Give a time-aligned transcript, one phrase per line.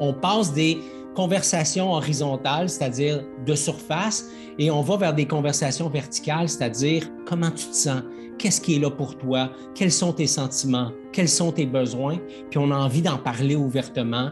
[0.00, 0.78] on passe des
[1.14, 4.28] conversations horizontales, c'est-à-dire de surface,
[4.58, 8.02] et on va vers des conversations verticales, c'est-à-dire comment tu te sens,
[8.38, 12.18] qu'est-ce qui est là pour toi, quels sont tes sentiments, quels sont tes besoins,
[12.50, 14.30] puis on a envie d'en parler ouvertement.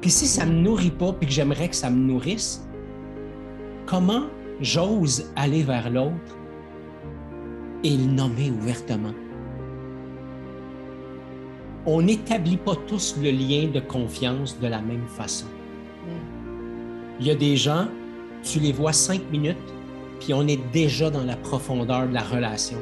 [0.00, 2.66] Puis si ça ne me nourrit pas, puis que j'aimerais que ça me nourrisse,
[3.86, 4.24] comment
[4.60, 6.36] j'ose aller vers l'autre
[7.84, 9.14] et le nommer ouvertement?
[11.88, 15.46] On n'établit pas tous le lien de confiance de la même façon.
[17.20, 17.86] Il y a des gens,
[18.42, 19.56] tu les vois cinq minutes,
[20.18, 22.78] puis on est déjà dans la profondeur de la relation.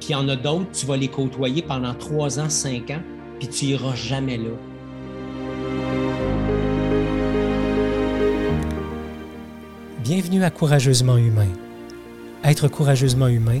[0.00, 3.02] Puis il y en a d'autres, tu vas les côtoyer pendant trois ans, cinq ans,
[3.38, 4.50] puis tu iras jamais là.
[10.02, 11.46] Bienvenue à Courageusement Humain.
[12.42, 13.60] Être courageusement humain,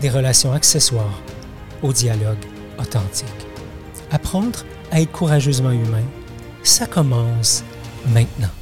[0.00, 1.20] des relations accessoires
[1.82, 2.44] au dialogue
[2.78, 3.28] authentique.
[4.10, 6.04] Apprendre à être courageusement humain,
[6.62, 7.64] ça commence
[8.08, 8.59] maintenant.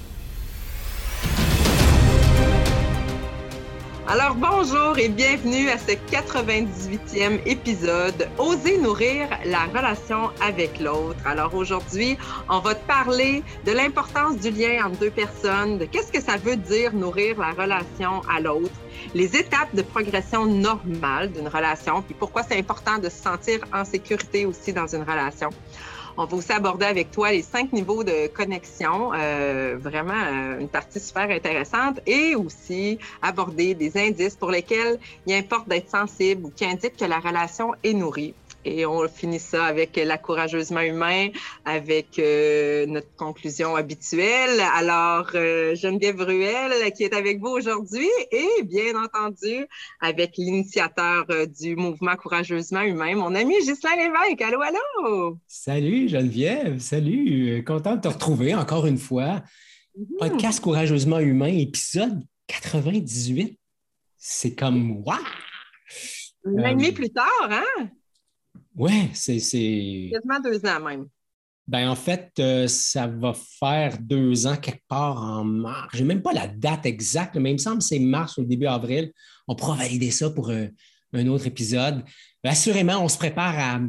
[4.10, 11.20] Alors bonjour et bienvenue à ce 98e épisode Oser nourrir la relation avec l'autre.
[11.26, 12.16] Alors aujourd'hui,
[12.48, 16.38] on va te parler de l'importance du lien entre deux personnes, de qu'est-ce que ça
[16.38, 18.72] veut dire nourrir la relation à l'autre,
[19.14, 23.84] les étapes de progression normale d'une relation, puis pourquoi c'est important de se sentir en
[23.84, 25.50] sécurité aussi dans une relation.
[26.20, 30.68] On va aussi aborder avec toi les cinq niveaux de connexion, euh, vraiment euh, une
[30.68, 36.50] partie super intéressante, et aussi aborder des indices pour lesquels il importe d'être sensible ou
[36.50, 38.34] qui indiquent que la relation est nourrie.
[38.68, 41.28] Et on finit ça avec la courageusement humain,
[41.64, 44.60] avec euh, notre conclusion habituelle.
[44.74, 49.66] Alors, euh, Geneviève Ruel qui est avec vous aujourd'hui et bien entendu
[50.00, 54.42] avec l'initiateur euh, du mouvement courageusement humain, mon ami Ghislain Lévesque.
[54.42, 55.38] Allô, allô!
[55.46, 57.64] Salut Geneviève, salut!
[57.66, 59.42] Content de te retrouver encore une fois.
[59.98, 60.18] Mm-hmm.
[60.18, 63.58] Podcast courageusement humain, épisode 98.
[64.18, 65.16] C'est comme, waouh!
[66.44, 67.88] Une année plus tard, hein?
[68.78, 69.38] Oui, c'est.
[70.12, 71.06] Quasiment deux ans même.
[71.66, 75.88] Ben, en fait, euh, ça va faire deux ans quelque part en mars.
[75.92, 78.44] Je n'ai même pas la date exacte, mais il me semble que c'est mars ou
[78.44, 79.12] début avril.
[79.46, 80.68] On pourra valider ça pour euh,
[81.12, 82.02] un autre épisode.
[82.42, 83.80] assurément, on se prépare à,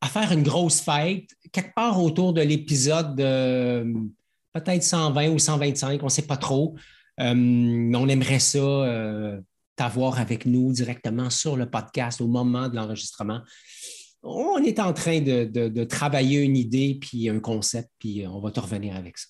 [0.00, 3.20] à, faire une grosse fête, quelque part autour de l'épisode
[4.52, 6.76] peut-être 120 ou 125, on ne sait pas trop.
[7.20, 8.58] Euh, on aimerait ça
[9.78, 13.40] t'avoir avec nous directement sur le podcast au moment de l'enregistrement.
[14.24, 18.58] On est en train de, travailler une idée, puis un concept, puis on va te
[18.58, 19.28] revenir avec ça.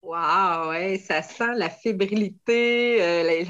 [0.00, 3.44] Wow, ouais, ça sent la fébrilité, euh,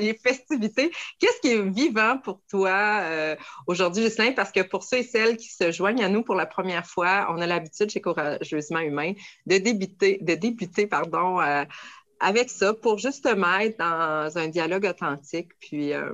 [0.00, 0.90] les, festivités.
[1.18, 3.36] Qu'est-ce qui est vivant pour toi euh,
[3.66, 4.32] aujourd'hui, Justin?
[4.32, 7.26] Parce que pour ceux et celles qui se joignent à nous pour la première fois,
[7.30, 9.12] on a l'habitude chez Courageusement Humain
[9.44, 11.64] de débuter, de débuter pardon, euh,
[12.20, 15.50] avec ça pour justement être dans un dialogue authentique.
[15.60, 16.12] Puis, euh,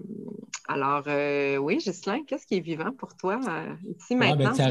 [0.68, 4.52] alors, euh, oui, Ghislain, qu'est-ce qui est vivant pour toi euh, ici ah, ben, maintenant?
[4.54, 4.62] tu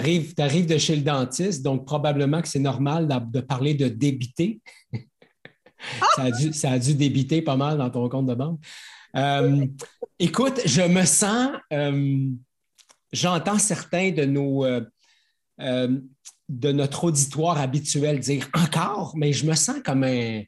[0.42, 4.62] arrives, de chez le dentiste, donc probablement que c'est normal de, parler de débiter.
[6.16, 8.60] ça, a dû, ça, a dû, débiter pas mal dans ton compte de banque.
[10.20, 11.50] écoute, je me sens,
[13.12, 14.66] j'entends certains de nos
[16.50, 20.44] de notre auditoire habituel dire encore, mais je me sens comme un,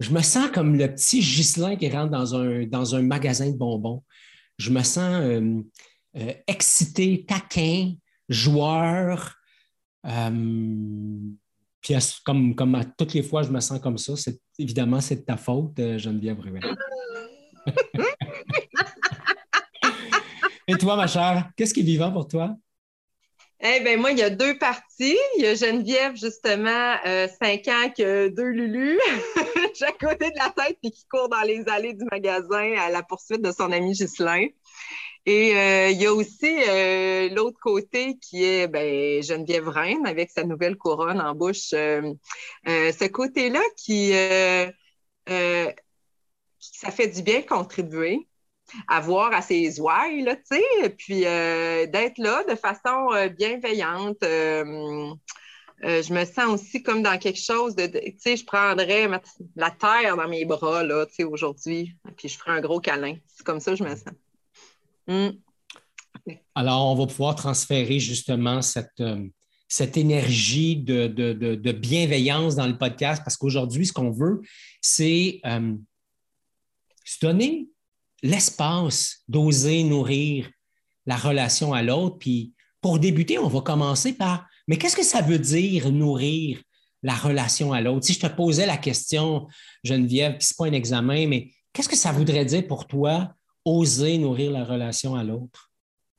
[0.00, 3.56] je me sens comme le petit Ghislain qui rentre dans un, dans un magasin de
[3.56, 4.04] bonbons.
[4.58, 5.60] Je me sens euh,
[6.16, 7.94] euh, excité, taquin,
[8.28, 9.36] joueur.
[10.06, 11.18] Euh,
[11.80, 11.94] puis
[12.24, 14.12] comme, comme à toutes les fois, je me sens comme ça.
[14.58, 16.62] évidemment, c'est de ta faute, Geneviève Ruel.
[20.68, 22.56] Et toi, ma chère, qu'est-ce qui est vivant pour toi?
[23.60, 25.16] Eh bien, moi, il y a deux parties.
[25.36, 28.98] Il y a Geneviève, justement, euh, cinq ans, qui a deux Lulu,
[29.74, 33.02] chaque côté de la tête, et qui court dans les allées du magasin à la
[33.02, 34.48] poursuite de son ami Ghislain.
[35.24, 40.30] Et euh, il y a aussi euh, l'autre côté qui est ben, Geneviève Reine avec
[40.30, 41.70] sa nouvelle couronne en bouche.
[41.70, 44.12] ce côté-là qui,
[46.60, 48.28] ça fait du bien contribuer
[48.88, 54.18] avoir à ses ouailles, là, tu sais, puis d'être là de façon bienveillante.
[54.22, 59.08] je me sens aussi comme dans quelque chose de, tu sais, je prendrais
[59.56, 63.16] la terre dans mes bras, là, tu sais, aujourd'hui, puis je ferais un gros câlin.
[63.26, 64.14] C'est comme ça que je me sens.
[65.06, 65.30] Hmm.
[66.54, 69.00] Alors, on va pouvoir transférer justement cette,
[69.68, 74.40] cette énergie de, bienveillance dans le podcast parce qu'aujourd'hui, ce qu'on veut,
[74.80, 75.74] c'est euh,
[77.04, 77.68] se donner
[78.22, 80.50] l'espace d'oser nourrir
[81.06, 82.18] la relation à l'autre.
[82.18, 86.60] Puis pour débuter, on va commencer par, mais qu'est-ce que ça veut dire nourrir
[87.02, 88.06] la relation à l'autre?
[88.06, 89.46] Si je te posais la question,
[89.84, 93.28] Geneviève, puis ce pas un examen, mais qu'est-ce que ça voudrait dire pour toi
[93.64, 95.70] oser nourrir la relation à l'autre?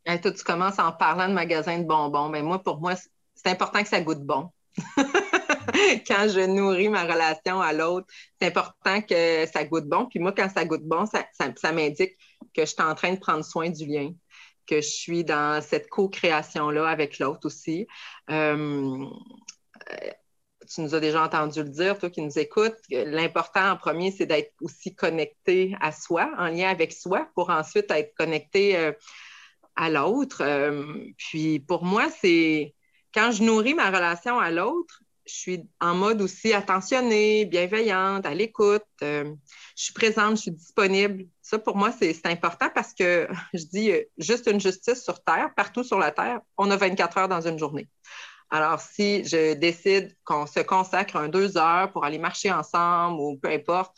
[0.05, 2.29] toi, tu commences en parlant de magasin de bonbons.
[2.29, 2.95] Mais moi, pour moi,
[3.35, 4.49] c'est important que ça goûte bon.
[6.07, 8.07] quand je nourris ma relation à l'autre,
[8.39, 10.05] c'est important que ça goûte bon.
[10.05, 12.13] Puis moi, quand ça goûte bon, ça, m'indique
[12.53, 14.11] que je suis en train de prendre soin du lien,
[14.65, 17.87] que je suis dans cette co-création-là avec l'autre aussi.
[18.29, 19.05] Euh,
[20.69, 24.25] tu nous as déjà entendu le dire, toi qui nous écoutes, l'important en premier, c'est
[24.25, 28.91] d'être aussi connecté à soi, en lien avec soi, pour ensuite être connecté euh,
[29.75, 30.41] à l'autre.
[30.41, 30.83] Euh,
[31.17, 32.75] puis pour moi, c'est
[33.13, 38.33] quand je nourris ma relation à l'autre, je suis en mode aussi attentionnée, bienveillante, à
[38.33, 38.83] l'écoute.
[39.03, 39.33] Euh,
[39.75, 41.25] je suis présente, je suis disponible.
[41.41, 45.51] Ça, pour moi, c'est important parce que je dis euh, juste une justice sur Terre,
[45.55, 47.87] partout sur la Terre, on a 24 heures dans une journée.
[48.49, 53.37] Alors, si je décide qu'on se consacre un deux heures pour aller marcher ensemble ou
[53.37, 53.93] peu importe,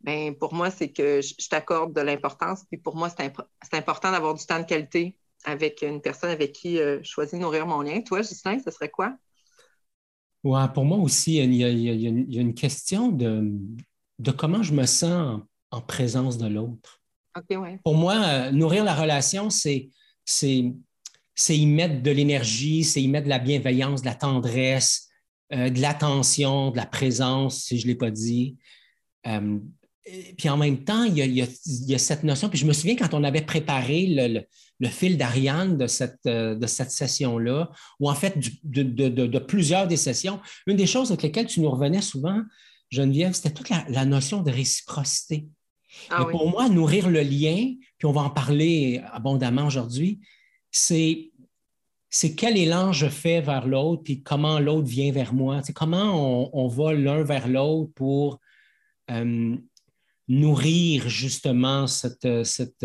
[0.00, 2.64] bien, pour moi, c'est que je, t'accorde de l'importance.
[2.70, 6.78] Puis pour moi, c'est important d'avoir du temps de qualité avec une personne avec qui
[6.80, 8.00] euh, je choisis de nourrir mon lien.
[8.00, 9.16] Toi, Justin, ce serait quoi?
[10.44, 13.52] Ouais, pour moi aussi, il y a, une question de,
[14.18, 15.40] de, comment je me sens
[15.70, 17.00] en, présence de l'autre.
[17.84, 19.88] Pour moi, euh, nourrir la relation, c'est
[21.48, 25.08] y mettre de l'énergie, c'est y mettre de la bienveillance, de la tendresse,
[25.52, 28.56] euh, de l'attention, de la présence, si je ne l'ai pas dit
[30.36, 31.42] puis en même temps, il y,
[31.94, 32.48] a, cette notion.
[32.48, 34.40] Puis je me souviens quand on avait préparé le,
[34.88, 37.70] fil d'Ariane de cette, euh, de cette session-là,
[38.00, 42.02] ou en fait de, plusieurs des sessions, une des choses avec lesquelles tu nous revenais
[42.02, 42.42] souvent,
[42.90, 45.46] Geneviève, c'était toute la, notion de réciprocité.
[46.10, 50.20] Ah pour moi, nourrir le lien, puis on va en parler abondamment aujourd'hui,
[50.70, 51.30] c'est
[52.14, 55.62] c'est quel élan je fais vers l'autre, puis comment l'autre vient vers moi.
[55.64, 58.38] C'est comment on, va l'un vers l'autre pour
[59.10, 59.56] euh,
[60.28, 62.84] nourrir justement cette, cette,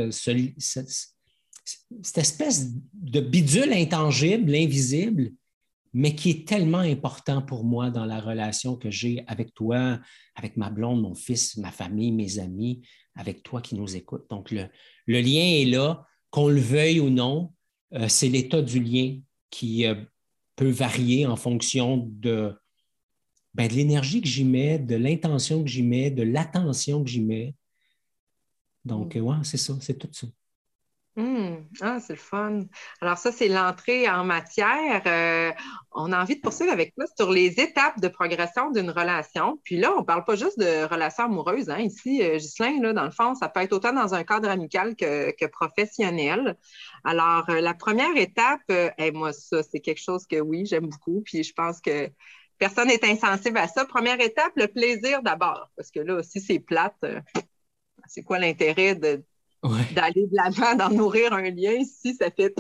[2.15, 5.31] espèce de bidule intangible, invisible,
[5.93, 9.99] mais qui est tellement important pour moi dans la relation que j'ai avec toi,
[10.35, 12.81] avec ma blonde, mon fils, ma famille, mes amis,
[13.15, 14.29] avec toi qui nous écoutes.
[14.29, 14.69] Donc, le,
[15.07, 17.53] lien est là, qu'on le veuille ou non,
[17.93, 19.19] euh, c'est l'état du lien
[19.49, 19.95] qui euh,
[20.55, 22.53] peut varier en fonction de,
[23.53, 27.21] ben, de l'énergie que j'y mets, de l'intention que j'y mets, de l'attention que j'y
[27.21, 27.55] mets.
[28.85, 29.21] Donc, mm.
[29.21, 30.27] ouais, c'est ça, c'est tout ça.
[31.81, 32.61] Ah, c'est le fun.
[33.01, 35.01] Alors, ça, c'est l'entrée en matière.
[35.05, 35.51] Euh,
[35.91, 39.59] on a envie de poursuivre avec toi sur les étapes de progression d'une relation.
[39.63, 41.69] Puis là, on ne parle pas juste de relation amoureuse.
[41.69, 41.79] Hein.
[41.79, 42.39] Ici, euh,
[42.81, 46.57] là, dans le fond, ça peut être autant dans un cadre amical que, professionnel.
[47.03, 48.61] Alors, euh, la première étape,
[49.13, 51.21] moi, ça, c'est quelque chose que oui, j'aime beaucoup.
[51.25, 52.09] Puis je pense que
[52.57, 53.86] personne n'est insensible à ça.
[53.86, 57.05] Première étape, le plaisir d'abord, parce que là aussi, c'est plate.
[58.07, 58.95] C'est quoi l'intérêt
[59.93, 62.53] d'aller de l'avant, d'en nourrir un lien si ça fait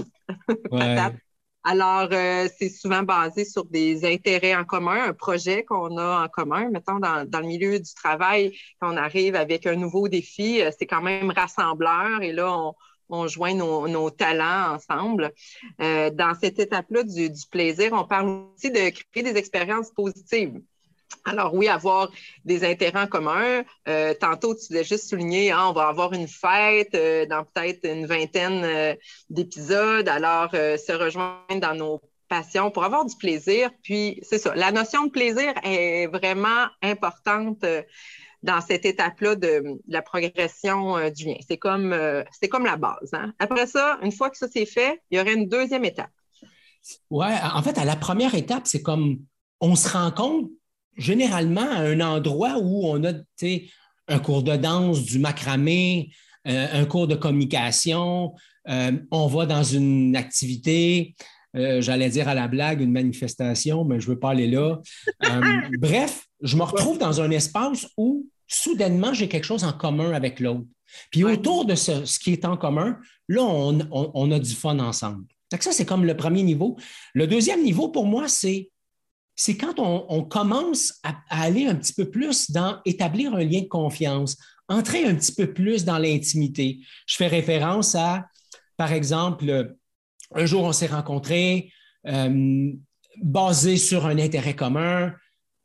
[1.63, 6.27] Alors, euh, c'est souvent basé sur des intérêts en commun, un projet qu'on a en
[6.29, 6.69] commun.
[6.69, 10.71] Mettons, dans, dans, le milieu du travail, quand on arrive avec un nouveau défi, euh,
[10.77, 12.21] c'est quand même rassembleur.
[12.21, 12.73] Et là, on,
[13.09, 15.33] on joint nos, talents ensemble.
[15.81, 20.61] Euh, dans cette étape-là du, plaisir, on parle aussi de créer des expériences positives.
[21.25, 22.09] Alors oui, avoir
[22.45, 23.63] des intérêts en commun.
[23.87, 27.85] Euh, tantôt, tu voulais juste souligner, hein, on va avoir une fête euh, dans peut-être
[27.85, 28.95] une vingtaine
[29.29, 30.07] d'épisodes.
[30.07, 33.71] Alors, se rejoindre dans nos passions pour avoir du plaisir.
[33.83, 37.65] Puis, c'est ça, la notion de plaisir est vraiment importante
[38.43, 41.35] dans cette étape-là de, la progression euh, du lien.
[41.47, 43.13] C'est comme, euh, la base.
[43.13, 43.33] Hein.
[43.39, 46.11] Après ça, une fois que ça c'est fait, il y aurait une deuxième étape.
[47.09, 49.19] Oui, en fait, à la première étape, c'est comme
[49.59, 50.49] on se rencontre
[50.97, 53.13] généralement à un endroit où on a
[54.07, 56.11] un cours de danse, du macramé,
[56.47, 58.33] euh, un cours de communication,
[59.11, 61.15] on va dans une activité,
[61.53, 64.81] j'allais dire à la blague, une manifestation, mais je ne veux pas aller là.
[65.79, 70.39] bref, je me retrouve dans un espace où soudainement, j'ai quelque chose en commun avec
[70.39, 70.65] l'autre.
[71.11, 75.25] Puis autour de ce, qui est en commun, là, on, a du fun ensemble.
[75.51, 76.77] Donc ça, c'est comme le premier niveau.
[77.13, 78.69] Le deuxième niveau, pour moi, c'est
[79.39, 83.67] c'est quand on, commence à, aller un petit peu plus dans établir un lien de
[83.67, 84.35] confiance,
[84.67, 86.79] entrer un petit peu plus dans l'intimité.
[87.05, 88.27] Je fais référence à,
[88.77, 89.75] par exemple,
[90.33, 91.71] un jour on s'est rencontrés,
[92.07, 92.71] euh,
[93.21, 95.13] basé sur un intérêt commun.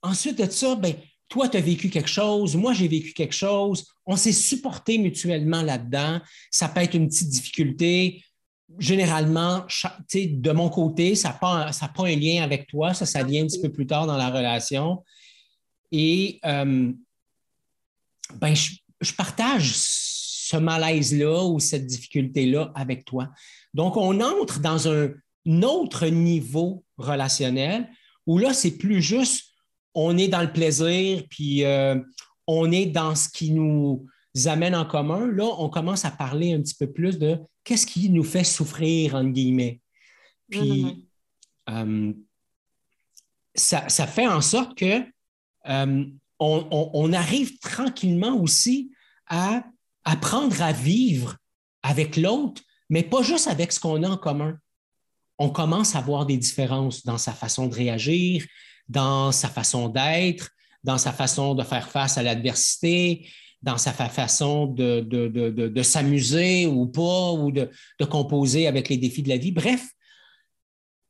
[0.02, 0.94] Ensuite de ça, ben,
[1.30, 3.86] toi, tu as vécu quelque chose, moi, j'ai vécu quelque chose.
[4.04, 6.20] On s'est supporté mutuellement là-dedans.
[6.50, 8.22] Ça peut être une petite difficulté
[8.78, 9.64] généralement,
[10.14, 13.46] de mon côté, ça n'a pas, pas, un lien avec toi, ça, ça vient un
[13.46, 15.04] petit peu plus tard dans la relation.
[15.90, 16.92] Et euh,
[18.36, 23.28] ben, je, partage ce malaise-là ou cette difficulté-là avec toi.
[23.74, 25.10] Donc, on entre dans un
[25.62, 27.88] autre niveau relationnel
[28.26, 29.52] où là, c'est plus juste
[29.94, 32.00] on est dans le plaisir, puis euh,
[32.46, 34.06] on est dans ce qui nous
[34.46, 35.26] amène en commun.
[35.26, 39.14] Là, on commence à parler un petit peu plus de qu'est-ce qui nous fait souffrir,
[39.14, 39.80] entre guillemets.
[40.50, 41.06] Puis,
[41.68, 41.70] mm-hmm.
[41.70, 42.12] euh,
[43.54, 45.04] ça, fait en sorte que
[45.68, 46.04] euh,
[46.38, 48.92] on, arrive tranquillement aussi
[49.26, 49.64] à
[50.04, 51.36] apprendre à vivre
[51.82, 54.58] avec l'autre, mais pas juste avec ce qu'on a en commun.
[55.38, 58.44] On commence à voir des différences dans sa façon de réagir,
[58.88, 60.50] dans sa façon d'être,
[60.82, 63.28] dans sa façon de faire face à l'adversité,
[63.62, 67.70] dans sa façon de, s'amuser ou pas, ou de,
[68.10, 69.52] composer avec les défis de la vie.
[69.52, 69.88] Bref,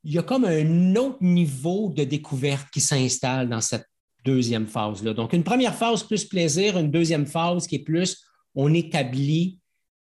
[0.04, 3.87] il y a comme un autre niveau de découverte qui s'installe dans cette
[4.25, 5.14] deuxième phase-là.
[5.14, 8.18] Donc, une première phase plus plaisir, une deuxième phase qui est plus
[8.54, 9.59] on établit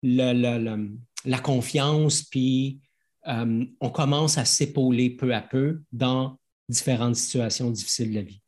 [0.03, 2.81] la confiance, puis
[3.27, 6.39] euh, on commence à s'épauler peu à peu dans
[6.69, 8.41] différentes situations difficiles de la vie.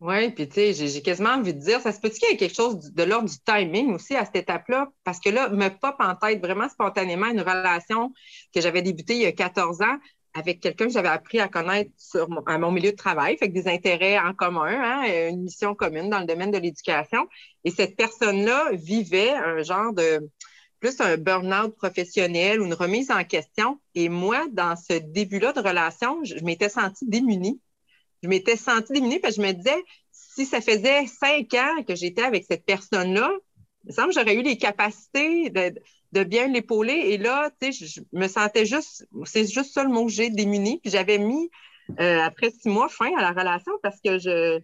[0.00, 2.36] Oui, puis tu sais, j'ai quasiment envie de dire, ça se peut qu'il y ait
[2.38, 4.88] quelque chose de l'ordre du timing aussi à cette étape-là?
[5.04, 8.10] Parce que là, me pop en tête vraiment spontanément une relation
[8.54, 9.98] que j'avais débutée il y a 14 ans
[10.32, 13.48] avec quelqu'un que j'avais appris à connaître sur mon, à mon milieu de travail, fait
[13.48, 17.26] que des intérêts en commun, hein, une mission commune dans le domaine de l'éducation.
[17.64, 20.30] Et cette personne-là vivait un genre de
[20.78, 23.78] plus un burn-out professionnel ou une remise en question.
[23.94, 27.60] Et moi, dans ce début-là de relation, je m'étais sentie démunie
[28.22, 31.94] je m'étais sentie démunie parce que je me disais, si ça faisait cinq ans que
[31.94, 33.30] j'étais avec cette personne-là,
[33.84, 36.92] il me semble que j'aurais eu les capacités de, bien l'épauler.
[36.92, 40.30] Et là, tu sais, je, me sentais juste, c'est juste ça le mot que j'ai,
[40.30, 40.80] démunie.
[40.82, 41.50] Puis j'avais mis,
[41.98, 44.60] euh, après six mois, fin à la relation parce que je,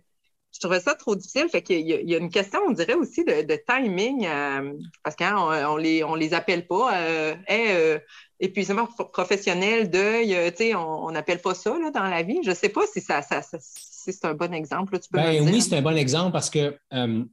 [0.56, 1.48] je trouvais ça trop difficile.
[1.50, 4.72] Fait qu'il y, a une question, on dirait aussi, de, timing, euh,
[5.02, 6.96] parce qu'on on les, on les appelle pas.
[6.96, 7.98] Euh, euh
[8.40, 12.38] épuisement professionnel, deuil, euh, tu sais, on n'appelle pas ça là, dans la vie.
[12.44, 14.98] Je ne sais pas si, ça, c'est un bon exemple.
[14.98, 17.25] tu peux ben oui, c'est un bon exemple parce que, euh,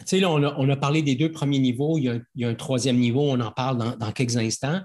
[0.00, 1.98] tu sais, là, on a, parlé des deux premiers niveaux.
[1.98, 4.82] Il y a, un troisième niveau, on en parle dans, quelques instants.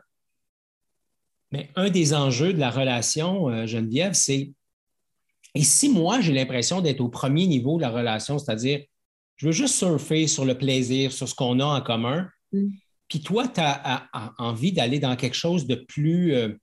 [1.51, 4.51] Mais un des enjeux de la relation, euh, Geneviève, c'est
[5.59, 8.81] et si moi, j'ai l'impression d'être au premier niveau de la relation, c'est-à-dire,
[9.35, 12.69] je veux juste surfer sur le plaisir, sur ce qu'on a en commun, mm
[13.09, 16.53] puis toi, tu as, envie d'aller dans quelque chose de plus, euh,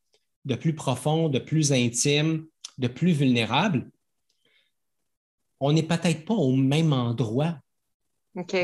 [0.44, 2.46] de plus profond, de plus intime,
[2.78, 3.90] de plus vulnérable,
[5.58, 7.58] on n'est peut-être pas au même endroit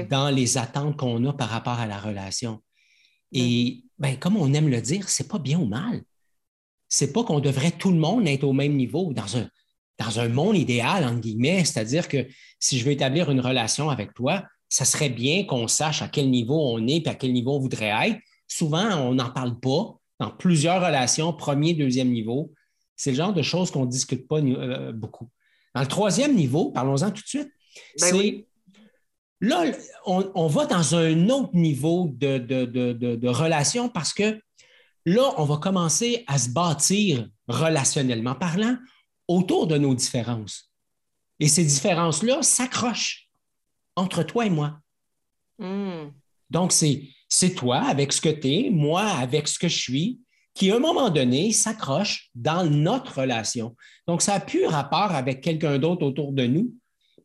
[0.09, 2.63] dans les attentes qu'on a par rapport à la relation.
[3.33, 6.05] Et ben, comme on aime le dire, c'est pas bien ou mal.
[6.89, 9.49] C'est pas qu'on devrait tout le monde être au même niveau dans un,
[10.03, 11.65] dans un monde idéal, entre guillemets.
[11.65, 12.27] C'est-à-dire que
[12.59, 16.31] si je veux établir une relation avec toi, ça serait bien qu'on sache à quel
[16.31, 18.19] niveau on est et à quel niveau on voudrait être.
[18.49, 22.53] Souvent, on n'en parle pas dans plusieurs relations, premier, deuxième niveau.
[22.97, 25.29] C'est le genre de choses qu'on ne discute pas euh, beaucoup.
[25.75, 27.51] Dans le troisième niveau, parlons-en tout de suite,
[28.01, 28.47] ben c'est
[29.41, 29.65] là,
[30.07, 34.41] on, va dans un autre niveau de, de, relation parce que
[35.05, 38.77] là, on va commencer à se bâtir relationnellement parlant
[39.33, 40.73] autour de nos différences.
[41.41, 43.29] Et ces différences-là s'accrochent
[43.97, 44.79] entre toi et moi.
[45.59, 46.11] Hmm.
[46.51, 50.21] Donc, c'est toi avec ce que tu es, moi avec ce que je suis,
[50.55, 53.75] qui, à un moment donné, s'accroche dans notre relation.
[54.07, 56.75] Donc, ça n'a plus rapport avec quelqu'un d'autre autour de nous,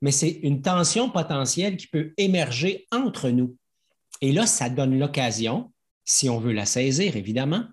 [0.02, 3.58] mais c'est une tension potentielle qui peut émerger entre nous.
[4.22, 5.74] Et là, ça donne l'occasion,
[6.06, 7.66] si on veut la saisir, évidemment,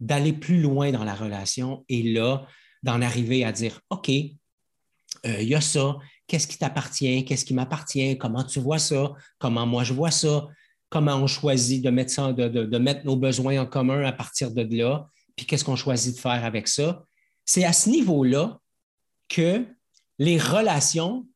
[0.00, 2.46] d'aller plus loin dans la relation et là,
[2.82, 4.30] d'en arriver à dire, OK, euh,
[5.24, 5.96] il y a ça,
[6.26, 10.46] qu'est-ce qui t'appartient, qu'est-ce qui m'appartient, comment tu vois ça, comment moi je vois ça,
[10.88, 15.06] comment on choisit de mettre, de, mettre nos besoins en commun à partir de là,
[15.36, 17.04] puis qu'est-ce qu'on choisit de faire avec ça.
[17.44, 18.58] C'est à ce niveau-là
[19.28, 19.66] que
[20.18, 21.26] les relations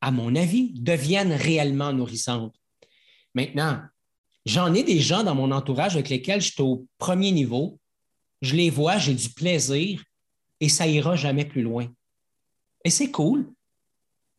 [0.00, 2.54] à mon avis, deviennent réellement nourrissantes.
[3.34, 3.80] Maintenant,
[4.46, 7.78] j'en ai des gens dans mon entourage avec lesquels je suis au premier niveau,
[8.40, 10.02] je les vois, j'ai du plaisir
[10.60, 11.86] et ça ira jamais plus loin.
[12.84, 13.52] Et c'est cool,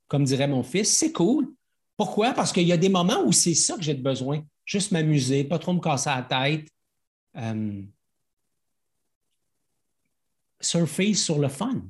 [0.08, 1.54] comme dirait mon fils, c'est cool.
[1.98, 2.34] Pourquoi?
[2.34, 4.44] Parce qu'il y a des moments où c'est ça que j'ai besoin.
[4.66, 6.68] Juste m'amuser, pas trop me casser la tête.
[7.38, 7.82] Euh,
[10.60, 11.82] surfer sur le fun.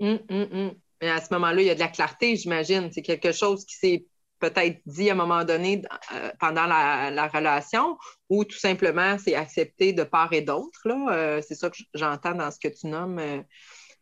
[0.00, 0.74] Hum, hum, hum.
[1.00, 2.90] Mais à ce moment-là, il y a de la clarté, j'imagine.
[2.92, 4.06] C'est quelque chose qui s'est
[4.38, 5.82] peut-être dit à un moment donné
[6.14, 10.80] euh, pendant la, relation ou tout simplement c'est accepté de part et d'autre.
[10.86, 13.18] Euh, c'est ça que j'entends dans ce que tu nommes.
[13.18, 13.42] Euh,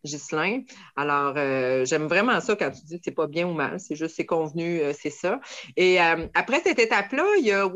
[0.04, 0.60] Ghislain.
[0.94, 1.34] Alors,
[1.84, 4.26] j'aime vraiment ça quand tu dis que c'est pas bien ou mal, c'est juste c'est
[4.26, 5.40] convenu, c'est ça.
[5.76, 7.66] Et après cette étape-là, il y a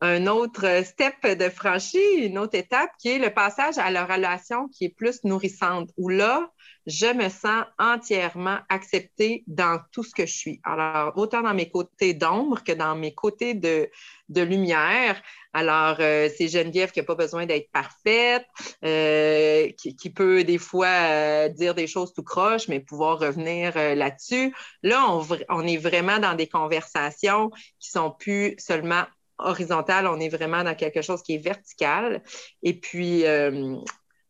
[0.00, 4.68] un autre step de franchi, une autre étape qui est le passage à la relation
[4.68, 6.50] qui est plus nourrissante, où là,
[6.88, 10.60] je me sens entièrement acceptée dans tout ce que je suis.
[10.64, 13.90] Alors, autant dans mes côtés d'ombre que dans mes côtés de,
[14.30, 15.20] lumière.
[15.52, 18.46] Alors, euh, c'est Geneviève qui n'a pas besoin d'être parfaite,
[18.86, 24.54] euh, qui, peut des fois euh, dire des choses tout croche, mais pouvoir revenir là-dessus.
[24.82, 29.04] Là, on, on, est vraiment dans des conversations qui sont plus seulement
[29.36, 32.22] horizontales, on est vraiment dans quelque chose qui est vertical.
[32.62, 33.24] Et puis,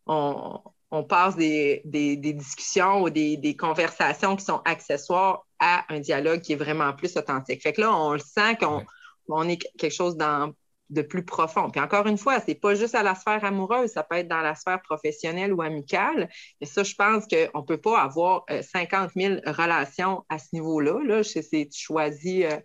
[0.06, 6.52] on, on passe des, discussions ou des, conversations qui sont accessoires à un dialogue qui
[6.52, 7.62] est vraiment plus authentique.
[7.62, 11.68] Fait que là, on le sent qu'on est quelque chose de plus profond.
[11.70, 14.40] Puis encore une fois, c'est pas juste à la sphère amoureuse, ça peut être dans
[14.40, 16.30] la sphère professionnelle ou amicale.
[16.60, 20.46] Et ça, je pense qu'on ne peut pas avoir 50 euh, 000 relations à ce
[20.52, 21.00] niveau-là.
[21.04, 21.22] Là.
[21.22, 22.58] tu choisis euh,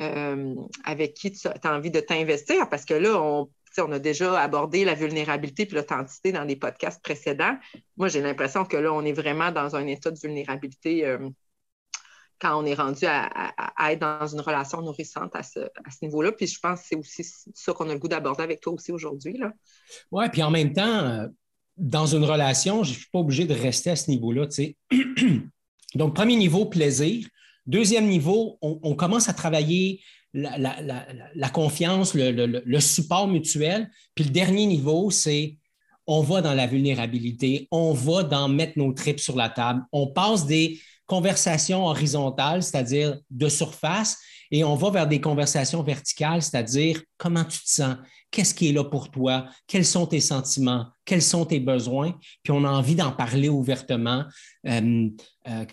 [0.00, 0.54] euh,
[0.84, 3.48] avec qui tu as envie de t'investir parce que là, on
[3.78, 7.56] on a déjà abordé la vulnérabilité et l'authenticité dans les podcasts précédents.
[7.96, 11.28] Moi, j'ai l'impression que là, on est vraiment dans un état de vulnérabilité euh,
[12.40, 15.60] quand on est rendu à, être dans une relation nourrissante à ce,
[16.02, 16.32] niveau-là.
[16.32, 17.24] Puis je pense que c'est aussi
[17.54, 19.40] ça qu'on a le goût d'aborder avec toi aussi aujourd'hui.
[20.10, 21.28] Oui, puis en même temps, euh,
[21.76, 24.48] dans une relation, je ne suis pas obligé de rester à ce niveau-là.
[25.94, 27.28] Donc, premier niveau, plaisir.
[27.66, 30.00] Deuxième niveau, on commence à travailler
[30.34, 33.90] la, confiance, le, support mutuel.
[34.14, 35.58] Puis le dernier niveau, c'est
[36.06, 40.08] on va dans la vulnérabilité, on va dans mettre nos tripes sur la table, on
[40.08, 44.18] passe des conversations horizontales, c'est-à-dire de surface,
[44.50, 47.96] et on va vers des conversations verticales, c'est-à-dire comment tu te sens,
[48.30, 52.52] qu'est-ce qui est là pour toi, quels sont tes sentiments, quels sont tes besoins, puis
[52.52, 54.24] on a envie d'en parler ouvertement.
[54.66, 55.08] Euh,
[55.48, 55.64] euh,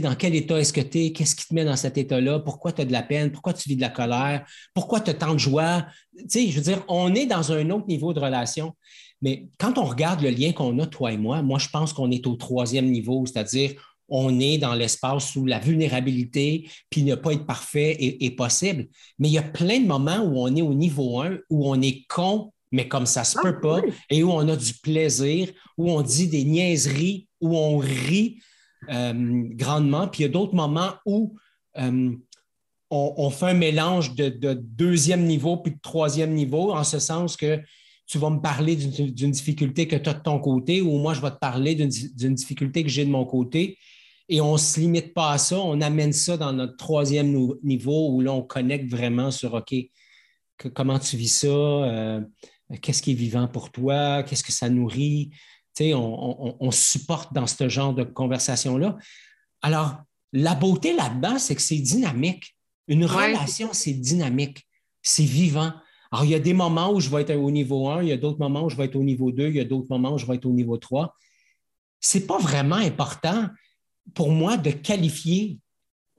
[0.00, 2.72] dans quel état est-ce que tu es, qu'est-ce qui te met dans cet état-là, pourquoi
[2.72, 5.34] tu as de la peine, pourquoi tu vis de la colère, pourquoi tu as tant
[5.34, 5.86] de joie.
[6.16, 8.74] je veux dire, on est dans un autre niveau de relation.
[9.22, 12.10] Mais quand on regarde le lien qu'on a, toi et moi, moi, je pense qu'on
[12.10, 13.72] est au troisième niveau, c'est-à-dire
[14.08, 18.88] on est dans l'espace où la vulnérabilité, puis ne pas être parfait est, possible.
[19.18, 21.80] Mais il y a plein de moments où on est au niveau 1, où on
[21.80, 24.74] est con, mais comme ça ne se ah, peut pas, et où on a du
[24.74, 28.38] plaisir, où on dit des niaiseries, où on rit
[28.90, 30.08] euh, grandement.
[30.08, 31.34] Puis il y a d'autres moments où
[31.78, 32.12] euh,
[32.90, 37.60] on, fait un mélange de, deuxième niveau puis de troisième niveau, en ce sens que
[38.06, 41.20] tu vas me parler d'une difficulté que tu as de ton côté, ou moi, je
[41.20, 43.76] vais te parler d'une difficulté que j'ai de mon côté
[44.28, 48.10] et on ne se limite pas à ça, on amène ça dans notre troisième niveau
[48.10, 49.74] où là, on connecte vraiment sur OK,
[50.74, 52.20] comment tu vis ça, euh,
[52.82, 55.30] qu'est-ce qui est vivant pour toi, qu'est-ce que ça nourrit?
[55.76, 58.96] Tu sais, on, on, supporte dans ce genre de conversation-là.
[59.62, 59.96] Alors,
[60.32, 62.56] la beauté là-dedans, c'est que c'est dynamique.
[62.88, 64.66] Une relation, c'est dynamique,
[65.02, 65.72] c'est vivant.
[66.10, 68.12] Alors, il y a des moments où je vais être au niveau 1, il y
[68.12, 70.14] a d'autres moments où je vais être au niveau 2, il y a d'autres moments
[70.14, 71.14] où je vais être au niveau 3.
[72.00, 73.48] Ce n'est pas vraiment important
[74.14, 75.58] pour moi, de qualifier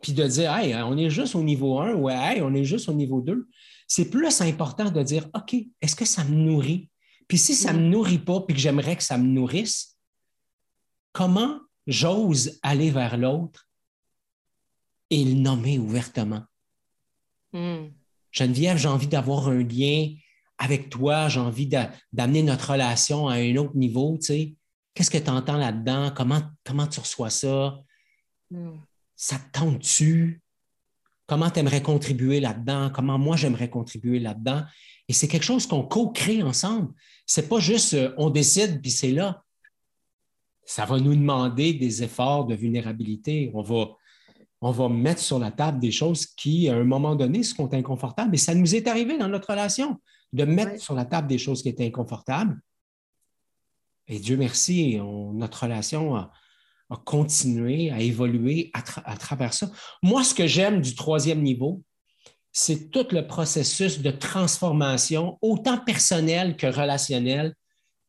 [0.01, 2.87] puis de dire, hey, on est juste au niveau 1 ou hey, on est juste
[2.89, 3.47] au niveau 2,
[3.87, 6.89] c'est plus important de dire, OK, est-ce que ça me nourrit?
[7.27, 7.89] Puis si ça ne me mm.
[7.89, 9.97] nourrit pas, puis que j'aimerais que ça me nourrisse,
[11.11, 13.67] comment j'ose aller vers l'autre
[15.09, 16.43] et le nommer ouvertement?
[17.53, 17.87] Mm.
[18.31, 20.13] Geneviève, j'ai envie d'avoir un lien
[20.57, 24.55] avec toi, j'ai envie d'amener notre relation à un autre niveau, tu sais.
[24.97, 26.11] Qu'est-ce que tu entends là-dedans?
[26.15, 27.79] Comment, comment tu reçois ça?
[28.49, 28.79] Hmm.
[29.15, 30.41] Ça te tente-tu?
[31.27, 32.89] Comment tu aimerais contribuer là-dedans?
[32.91, 34.63] Comment moi j'aimerais contribuer là-dedans?
[35.07, 36.95] Et c'est quelque chose qu'on co-crée ensemble.
[37.27, 39.43] C'est pas juste euh, on décide puis c'est là.
[40.65, 43.51] Ça va nous demander des efforts de vulnérabilité.
[43.53, 43.89] On va,
[44.61, 48.33] on va mettre sur la table des choses qui, à un moment donné, seront inconfortables.
[48.33, 50.01] Et ça nous est arrivé dans notre relation
[50.33, 52.59] de mettre sur la table des choses qui étaient inconfortables.
[54.07, 54.99] Et Dieu merci,
[55.33, 56.27] notre relation
[57.05, 59.69] continuer, à évoluer à, à travers ça.
[60.01, 61.83] Moi, ce que j'aime du troisième niveau,
[62.53, 67.53] c'est tout le processus de transformation, autant personnel que relationnel,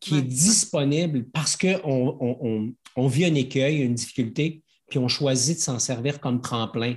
[0.00, 5.62] qui est disponible parce qu'on on, vit un écueil, une difficulté, puis on choisit de
[5.62, 6.96] s'en servir comme tremplin.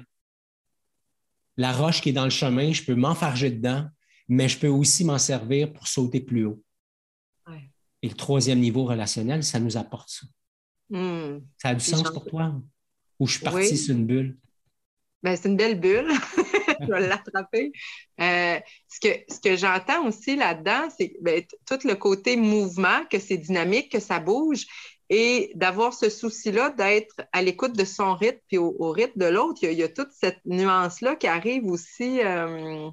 [1.57, 3.85] La roche qui est dans le chemin, je peux m'enfarger dedans,
[4.27, 6.63] mais je peux aussi m'en servir pour sauter plus haut.
[8.01, 10.27] Et le troisième niveau relationnel, ça nous apporte ça.
[10.89, 11.39] Hmm.
[11.57, 12.53] Ça a du sens pour toi?
[13.19, 14.37] Ou je suis parti sur une bulle?
[15.23, 16.09] Ben, c'est une belle bulle.
[16.81, 17.71] je vais l'attraper.
[18.19, 23.19] Euh, ce que, ce que j'entends aussi là-dedans, c'est ben, tout le côté mouvement, que
[23.19, 24.65] c'est dynamique, que ça bouge,
[25.09, 29.59] et d'avoir ce souci-là d'être à l'écoute de son rythme puis au, rythme de l'autre.
[29.61, 32.21] Il, y a toute cette nuance-là qui arrive aussi.
[32.21, 32.89] Euh,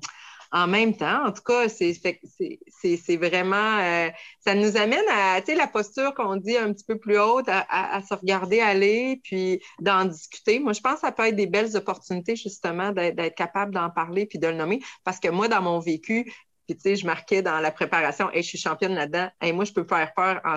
[0.51, 1.27] en même temps.
[1.27, 4.09] En tout cas, c'est vraiment, euh,
[4.41, 7.49] ça nous amène à, tu sais, la posture qu'on dit un petit peu plus haute,
[7.49, 10.59] à, se regarder aller, puis d'en discuter.
[10.59, 14.27] Moi, je pense que ça peut être des belles opportunités, justement, d'être capable d'en parler
[14.27, 14.81] puis de le nommer.
[15.05, 16.33] Parce que moi, dans mon vécu,
[16.67, 19.65] puis tu sais, je marquais dans la préparation, hey, je suis championne là-dedans, hey, moi,
[19.65, 20.57] je peux faire peur en...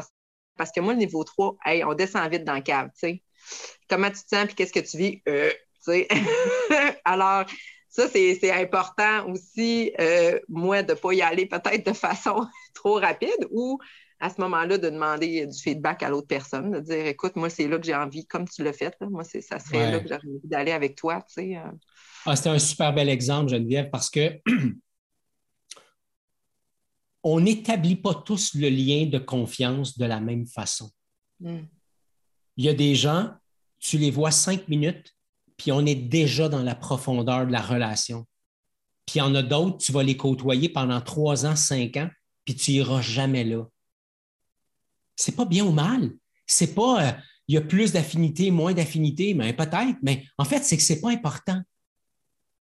[0.58, 3.24] Parce que moi, le niveau 3, hey, on descend vite dans le cave, tu sais.
[3.90, 5.22] Comment tu te sens, puis qu'est-ce que tu vis?
[5.28, 5.50] Euh,
[5.86, 6.08] tu sais.
[7.06, 7.46] Alors,
[7.92, 12.96] ça, c'est important aussi, euh, moi, de ne pas y aller peut-être de façon trop
[12.96, 13.80] rapide ou
[14.22, 17.68] à ce moment-là, de demander du feedback à l'autre personne, de dire écoute, moi, c'est
[17.68, 20.48] là que j'ai envie, comme tu l'as fait, moi, ça serait là que j'aurais envie
[20.48, 21.22] d'aller avec toi.
[21.28, 21.72] Tu sais, euh.
[22.26, 24.40] ah, C'était un super bel exemple, Geneviève, parce que
[27.24, 30.92] on n'établit pas tous le lien de confiance de la même façon.
[31.40, 31.64] Hmm.
[32.56, 33.32] Il y a des gens,
[33.80, 35.16] tu les vois cinq minutes,
[35.62, 38.26] puis on est déjà dans la profondeur de la relation.
[39.06, 42.10] Puis il y en a d'autres, tu vas les côtoyer pendant trois ans, cinq ans,
[42.46, 43.68] puis tu n'iras jamais là.
[45.16, 46.14] C'est pas bien ou mal.
[46.48, 47.12] C'est pas euh,
[47.48, 50.94] il y a plus d'affinité, moins d'affinité, mais peut-être, mais en fait, c'est que ce
[50.94, 51.62] n'est pas important.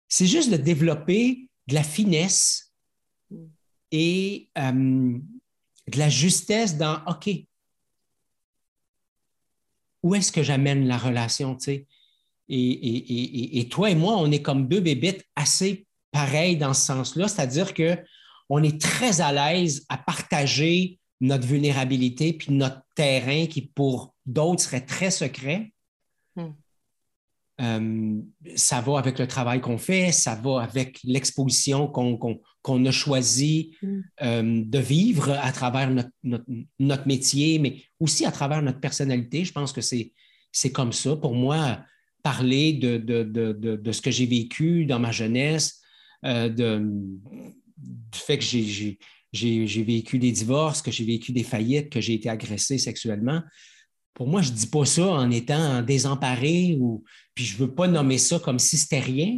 [0.07, 2.71] C'est juste de développer de la finesse
[3.91, 7.29] et euh, de la justesse dans OK.
[10.01, 11.57] Où est-ce que j'amène la relation?
[11.57, 11.85] Tu
[12.47, 17.73] Et, toi et moi, on est comme deux bébites assez pareils dans ce sens-là, c'est-à-dire
[17.73, 24.61] qu'on est très à l'aise à partager notre vulnérabilité puis notre terrain qui, pour d'autres,
[24.61, 25.71] serait très secret.
[26.35, 26.51] Hmm.
[27.61, 28.21] Euh,
[28.57, 34.01] ça va avec le travail qu'on fait, ça va avec l'exposition qu'on a choisi hmm.
[34.21, 35.89] euh, de vivre à travers
[36.23, 39.45] notre, métier, mais aussi à travers notre personnalité.
[39.45, 41.15] Je pense que c'est comme ça.
[41.15, 41.79] Pour moi,
[42.25, 45.79] parler de, de, ce que j'ai vécu dans ma jeunesse,
[46.25, 52.15] euh, du fait que j'ai vécu des divorces, que j'ai vécu des faillites, que j'ai
[52.15, 53.43] été agressé sexuellement.
[54.15, 57.03] Pour moi, je ne dis pas ça en étant désemparé ou
[57.35, 59.37] puis je ne veux pas nommer ça comme si c'était rien,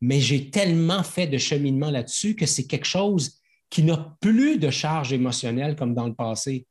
[0.00, 4.70] mais j'ai tellement fait de cheminement là-dessus que c'est quelque chose qui n'a plus de
[4.70, 6.66] charge émotionnelle comme dans le passé.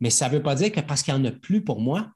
[0.00, 2.10] Mais ça ne veut pas dire que parce qu'il n'y en a plus pour moi,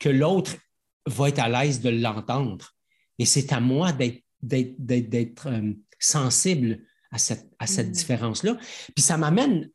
[0.00, 0.56] que l'autre
[1.06, 2.74] va être à l'aise de l'entendre.
[3.18, 7.90] Et c'est à moi d'être euh, sensible à cette, mm.
[7.90, 8.56] différence-là.
[8.94, 9.70] Puis ça m'amène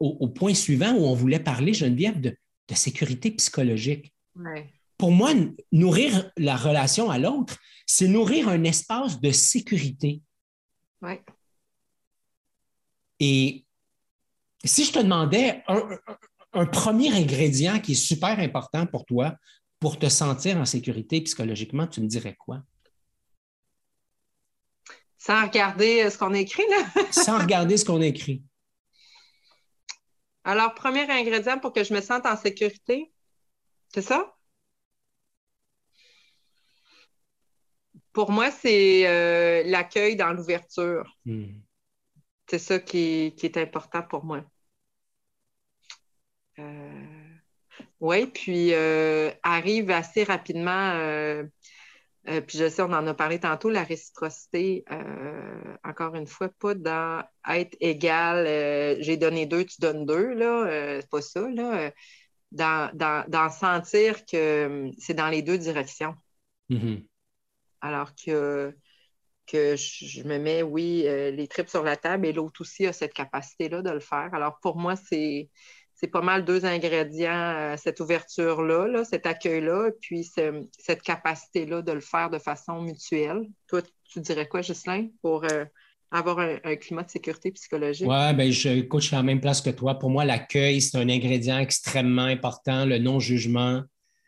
[0.00, 2.36] au, point suivant où on voulait parler, Geneviève, de,
[2.68, 4.12] de sécurité psychologique.
[4.96, 5.32] Pour moi,
[5.70, 10.22] nourrir la relation à l'autre, c'est nourrir un espace de sécurité.
[13.20, 13.64] Et
[14.64, 15.62] si je te demandais
[16.54, 19.34] un, premier ingrédient qui est super important pour toi
[19.82, 22.62] pour te sentir en sécurité psychologiquement, tu me dirais quoi?
[25.18, 27.02] Sans regarder euh, ce qu'on écrit, là?
[27.10, 28.44] Sans regarder ce qu'on écrit.
[30.44, 33.12] Alors, premier ingrédient pour que je me sente en sécurité,
[33.92, 34.36] c'est ça?
[38.12, 41.18] Pour moi, c'est euh, l'accueil dans l'ouverture.
[41.24, 41.58] Hmm.
[42.48, 44.44] C'est ça qui, est important pour moi.
[46.60, 46.91] Euh,
[48.02, 51.44] oui, puis euh, arrive assez rapidement, euh,
[52.28, 54.84] euh, puis je sais, on en a parlé tantôt, la réciprocité,
[55.84, 58.44] encore une fois, pas dans être égal,
[59.00, 61.92] j'ai donné deux, tu donnes deux, là, c'est pas ça, là.
[62.50, 66.16] Dans, sentir que c'est dans les deux directions.
[66.70, 67.06] Mm-hmm.
[67.82, 68.76] Alors que,
[69.46, 73.14] que je me mets, oui, les tripes sur la table et l'autre aussi a cette
[73.14, 74.30] capacité-là de le faire.
[74.32, 75.48] Alors pour moi, c'est
[76.02, 82.28] c'est pas mal deux ingrédients, cette ouverture-là, cet accueil-là, puis cette capacité-là de le faire
[82.28, 83.46] de façon mutuelle.
[83.68, 85.64] Toi, tu dirais quoi, Ghislain, pour euh,
[86.10, 88.08] avoir un, climat de sécurité psychologique?
[88.08, 89.96] Oui, bien, je, je suis à la même place que toi.
[89.96, 93.82] Pour moi, l'accueil, c'est un ingrédient extrêmement important, le non-jugement.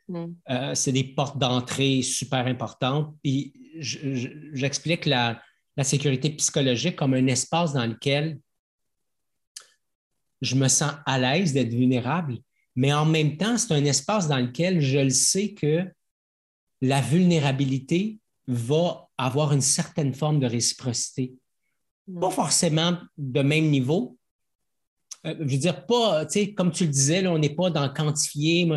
[0.09, 0.27] Mm.
[0.51, 3.17] Euh, c'est des portes d'entrée super importantes.
[3.25, 5.41] Puis j'explique la,
[5.77, 8.39] la sécurité psychologique comme un espace dans lequel
[10.41, 12.39] je me sens à l'aise d'être vulnérable,
[12.77, 15.85] mais en même temps, c'est un espace dans lequel je le sais que
[16.81, 21.35] la vulnérabilité va avoir une certaine forme de réciprocité.
[22.21, 24.19] Pas forcément de même niveau.
[25.27, 27.71] Euh, je veux dire, pas, tu sais, comme tu le disais, là, on n'est pas
[27.71, 28.71] dans quantifier.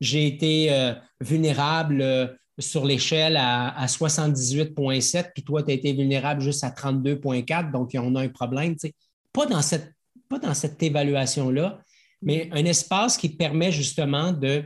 [0.00, 6.40] J'ai été euh, vulnérable euh, sur l'échelle à, 78,7, puis toi, tu as été vulnérable
[6.40, 8.74] juste à 32,4, donc on a un problème.
[8.74, 8.94] Tu sais.
[9.32, 9.92] Pas dans cette,
[10.30, 11.82] pas dans cette évaluation-là,
[12.22, 14.64] mais un espace qui permet justement de,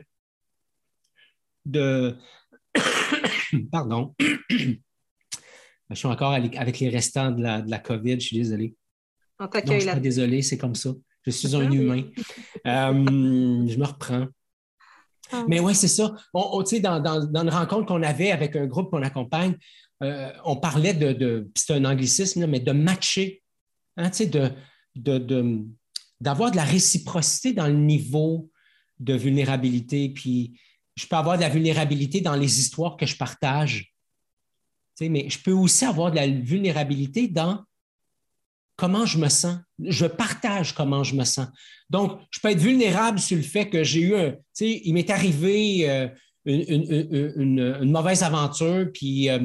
[1.65, 2.17] de
[3.73, 4.15] pardon,
[4.51, 8.77] je suis encore avec les restants de la, de la COVID, je suis désolé.
[9.41, 9.99] On t'accueille là.
[9.99, 10.91] Désolé, c'est comme ça.
[11.23, 12.03] Je suis un humain.
[12.67, 12.93] Euh,
[13.67, 14.27] je me reprends.
[15.33, 15.45] Ah.
[15.49, 16.15] Mais oui, c'est ça.
[16.35, 19.57] On, dans, dans, dans, une rencontre qu'on avait avec un groupe qu'on accompagne,
[20.03, 23.43] euh, on parlait de, de c'est un anglicisme, mais de matcher,
[23.97, 24.51] hein, de,
[24.95, 25.65] de,
[26.21, 28.51] d'avoir de la réciprocité dans le niveau
[28.99, 30.09] de vulnérabilité.
[30.09, 30.59] Puis
[30.97, 33.93] je peux avoir de la vulnérabilité dans les histoires que je partage.
[35.01, 37.65] Mais je peux aussi avoir de la vulnérabilité dans
[38.77, 39.59] comment je me sens.
[39.81, 41.49] Je partage comment je me sens.
[41.91, 44.95] Donc, je peux être vulnérable sur le fait que j'ai eu un, tu sais, il
[44.95, 46.09] m'est arrivé euh,
[46.45, 49.41] une, mauvaise aventure, puis euh,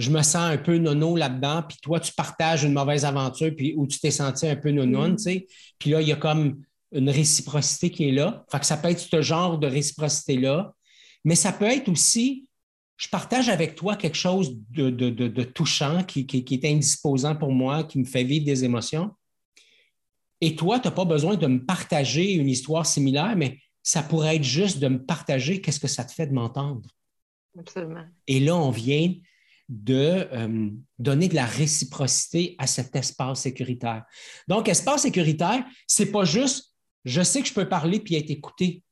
[0.00, 3.74] je me sens un peu nono là-dedans, puis toi, tu partages une mauvaise aventure, puis
[3.76, 5.16] où tu t'es senti un peu nono, mm.
[5.16, 5.46] tu sais.
[5.78, 8.44] Puis là, il y a comme une réciprocité qui est là.
[8.50, 10.72] Fait que ça peut être ce genre de réciprocité-là,
[11.24, 12.46] mais ça peut être aussi
[13.00, 18.04] je partage avec toi quelque chose de, touchant qui, est indisposant pour moi, qui me
[18.04, 19.10] fait vivre des émotions.
[20.42, 24.36] Et toi, tu n'as pas besoin de me partager une histoire similaire, mais ça pourrait
[24.36, 26.90] être juste de me partager qu'est-ce que ça te fait de m'entendre.
[27.58, 28.04] Absolument.
[28.26, 29.14] Et là, on vient
[29.70, 34.04] de euh, donner de la réciprocité à cet espace sécuritaire.
[34.48, 36.70] Donc, espace sécuritaire, c'est pas juste
[37.04, 38.82] je sais que je peux parler puis être écouté.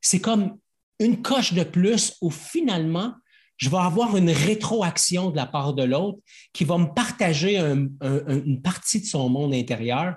[0.00, 0.58] C'est comme
[0.98, 3.14] une coche de plus où finalement,
[3.56, 6.18] je vais avoir une rétroaction de la part de l'autre
[6.52, 10.16] qui va me partager une partie de son monde intérieur.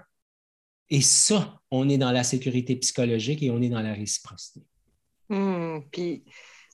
[0.90, 4.62] Et ça, on est dans la sécurité psychologique et on est dans la réciprocité.
[5.30, 6.24] Hmm, puis,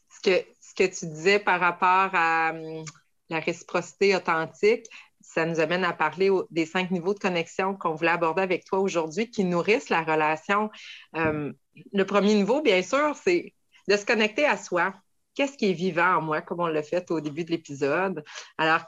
[0.09, 2.83] ce que, ce que tu disais par rapport à hum,
[3.31, 4.85] la réciprocité authentique,
[5.21, 8.79] ça nous amène à parler des cinq niveaux de connexion qu'on voulait aborder avec toi
[8.79, 10.69] aujourd'hui qui nourrissent la relation.
[11.13, 11.53] Hum,
[11.93, 13.53] le premier niveau, bien sûr, c'est
[13.87, 14.93] de se connecter à soi
[15.35, 18.23] qu'est-ce qui est vivant en moi, comme on l'a fait au début de l'épisode?
[18.57, 18.83] Alors,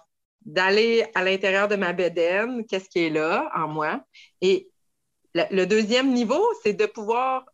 [0.45, 4.03] d'aller à l'intérieur de ma bédaine, qu'est-ce qui est là en moi?
[4.41, 4.69] Et
[5.34, 7.45] le, deuxième niveau, c'est de pouvoir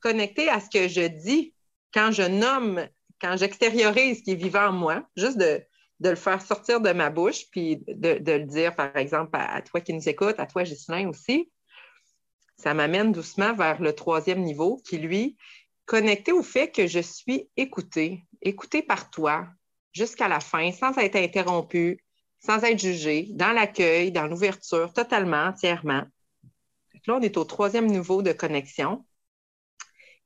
[0.00, 1.54] connecter à ce que je dis
[1.92, 2.86] quand je nomme,
[3.20, 5.62] quand j'extériorise ce qui est vivant en moi, juste de,
[6.00, 9.92] le faire sortir de ma bouche, puis de, le dire, par exemple, à, toi qui
[9.92, 11.50] nous écoutes, à toi, Ghislain aussi.
[12.56, 15.36] Ça m'amène doucement vers le troisième niveau qui, lui,
[15.86, 19.46] connecter au fait que je suis écoutée, écoutée par toi
[19.92, 22.04] jusqu'à la fin, sans être interrompue,
[22.40, 26.04] sans être jugée, dans l'accueil, dans l'ouverture, totalement, entièrement.
[27.06, 29.04] Là, on est au troisième niveau de connexion.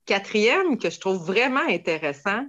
[0.04, 2.44] Quatrième, que je trouve vraiment intéressant,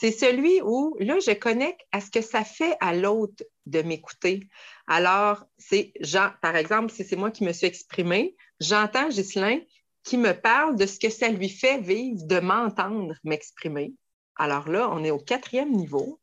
[0.00, 4.46] c'est celui où, là, je connecte à ce que ça fait à l'autre de m'écouter.
[4.86, 5.92] Alors, c'est,
[6.40, 9.58] par exemple, si c'est moi qui me suis exprimée, j'entends Ghislain
[10.04, 13.92] qui me parle de ce que ça lui fait vivre, de m'entendre m'exprimer.
[14.36, 16.20] Alors là, on est au quatrième niveau.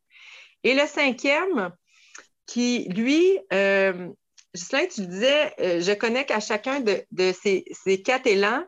[0.64, 1.70] Et le cinquième,
[2.46, 4.08] qui, lui, euh,
[4.54, 8.64] tu disais, euh, je connecte à chacun de, ces, quatre élans.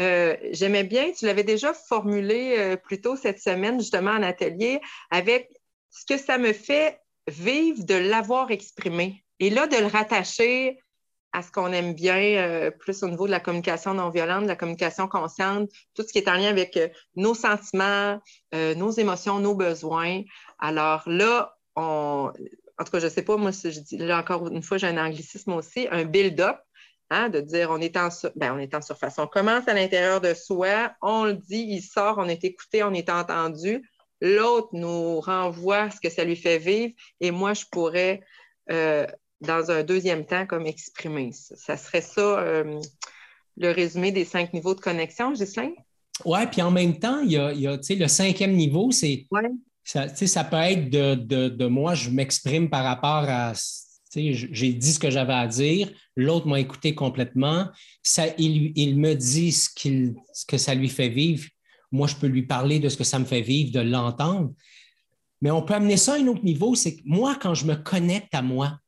[0.00, 4.80] Euh, j'aimais bien, tu l'avais déjà formulé euh, plus tôt cette semaine, justement, en atelier,
[5.10, 5.50] avec
[5.90, 9.24] ce que ça me fait vivre de l'avoir exprimé.
[9.40, 10.78] Et là, de le rattacher
[11.32, 14.48] à ce qu'on aime bien, euh, plus au niveau de la communication non violente, de
[14.48, 16.78] la communication consciente, tout ce qui est en lien avec
[17.16, 18.18] nos sentiments,
[18.52, 20.22] nos émotions, nos besoins.
[20.58, 22.32] Alors là, on,
[22.78, 24.86] en tout cas, je ne sais pas, moi, je dis, là encore une fois, j'ai
[24.86, 26.56] un anglicisme aussi, un build-up,
[27.10, 29.18] hein, de dire on est, en, ben, on est en surface.
[29.18, 32.92] On commence à l'intérieur de soi, on le dit, il sort, on est écouté, on
[32.92, 33.88] est entendu.
[34.20, 38.22] L'autre nous renvoie ce que ça lui fait vivre et moi, je pourrais
[39.40, 41.30] dans un deuxième temps comme exprimer.
[41.32, 42.80] Ça, serait ça euh,
[43.56, 45.70] le résumé des cinq niveaux de connexion, Ghislain?
[46.24, 49.26] Oui, puis en même temps, il y a, le cinquième niveau, c'est
[49.84, 53.52] ça, ça peut être de, moi, je m'exprime par rapport à
[54.14, 57.68] j'ai dit ce que j'avais à dire, l'autre m'a écouté complètement,
[58.02, 59.68] ça, il, il, me dit ce,
[60.32, 61.48] ce, que ça lui fait vivre.
[61.90, 64.52] moi, je peux lui parler de ce que ça me fait vivre, de l'entendre.
[65.40, 67.76] Mais on peut amener ça à un autre niveau, c'est que moi, quand je me
[67.76, 68.78] connecte à moi,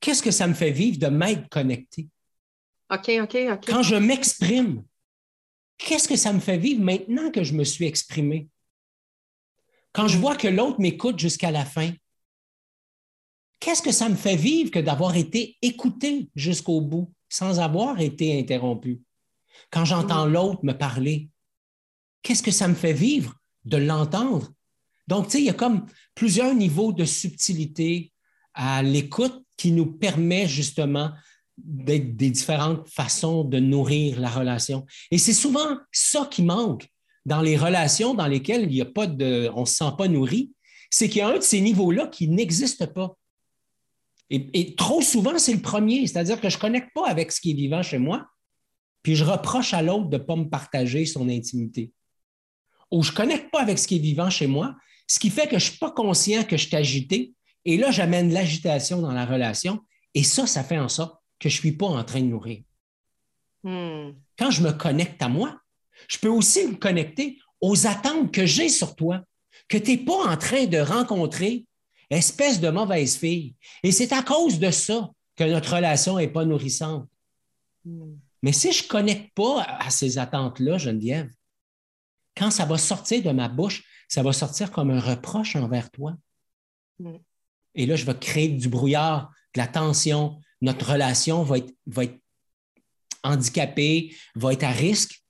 [0.00, 2.08] qu'est-ce que ça me fait vivre de m'être connecté?
[2.90, 3.66] OK, OK, OK.
[3.66, 4.84] Quand je m'exprime,
[5.78, 8.48] qu'est-ce que ça me fait vivre maintenant que je me suis exprimé?
[9.92, 11.92] Quand je vois que l'autre m'écoute jusqu'à la fin,
[13.62, 18.38] qu'est-ce que ça me fait vivre que d'avoir été écouté jusqu'au bout sans avoir été
[18.38, 19.00] interrompu?
[19.70, 20.32] Quand j'entends mm.
[20.32, 21.30] l'autre me parler,
[22.22, 24.52] qu'est-ce que ça me fait vivre de l'entendre?
[25.06, 28.12] Donc, tu sais, il y a comme plusieurs niveaux de subtilité
[28.54, 31.12] à l'écoute qui nous permet justement
[31.56, 34.84] d'être des différentes façons de nourrir la relation.
[35.12, 36.88] Et c'est souvent ça qui manque
[37.24, 40.08] dans les relations dans lesquelles il n'y a pas de, on ne se sent pas
[40.08, 40.50] nourri,
[40.90, 43.16] c'est qu'il y a un de ces niveaux-là qui n'existe pas.
[44.34, 47.50] Et, trop souvent, c'est le premier, c'est-à-dire que je ne connecte pas avec ce qui
[47.50, 48.26] est vivant chez moi,
[49.02, 51.92] puis je reproche à l'autre de ne pas me partager son intimité.
[52.90, 54.74] Ou je ne connecte pas avec ce qui est vivant chez moi,
[55.06, 57.34] ce qui fait que je ne suis pas conscient que je suis agité,
[57.66, 59.80] et là, j'amène l'agitation dans la relation,
[60.14, 62.62] et ça, ça fait en sorte que je ne suis pas en train de nourrir.
[63.64, 64.12] Hmm.
[64.38, 65.60] Quand je me connecte à moi,
[66.08, 69.20] je peux aussi me connecter aux attentes que j'ai sur toi,
[69.68, 71.66] que tu n'es pas en train de rencontrer,
[72.12, 73.54] espèce de mauvaise fille.
[73.82, 77.08] Et c'est à cause de ça que notre relation n'est pas nourrissante.
[77.84, 78.14] Hmm.
[78.42, 81.30] Mais si je ne connecte pas à ces attentes-là, Geneviève,
[82.36, 86.16] quand ça va sortir de ma bouche, ça va sortir comme un reproche envers toi.
[86.98, 87.18] Hmm.
[87.74, 90.38] Et là, je vais créer du brouillard, de la tension.
[90.60, 92.18] Notre relation va être, va être
[93.22, 95.22] handicapée, va être à risque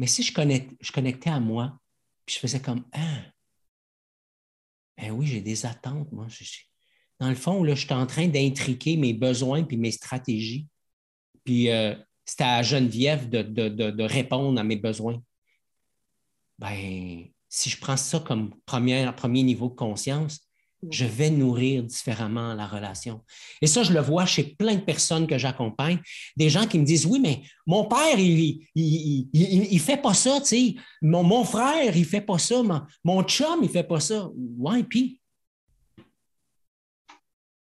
[0.00, 0.32] mais si je,
[0.80, 1.78] je connectais à moi,
[2.24, 3.20] puis je faisais comme Ah,
[5.00, 6.26] ben oui, j'ai des attentes, moi.
[7.18, 10.66] dans le fond, là, je suis en train d'intriquer mes besoins puis mes stratégies.
[11.44, 15.22] Puis euh, c'était à Geneviève de, de, répondre à mes besoins.
[16.58, 20.40] Ben, si je prends ça comme premier, premier niveau de conscience,
[20.88, 23.22] je vais nourrir différemment la relation.
[23.60, 26.00] Et ça, je le vois chez plein de personnes que j'accompagne,
[26.36, 30.46] des gens qui me disent, oui, mais mon père, il ne fait pas ça, tu
[30.46, 30.74] sais.
[31.02, 32.62] Mon, mon, frère, il ne fait pas ça.
[33.04, 34.30] Mon, chum, il ne fait pas ça.
[34.34, 35.20] Ouais, puis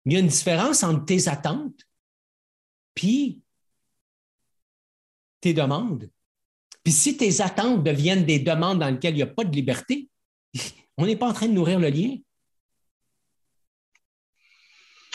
[0.06, 1.82] il y a une différence entre tes attentes
[2.94, 3.40] puis
[5.42, 6.10] tes demandes.
[6.84, 10.10] Puis si tes attentes deviennent des demandes dans lesquelles il n'y a pas de liberté,
[10.98, 12.18] on n'est pas en train de nourrir le lien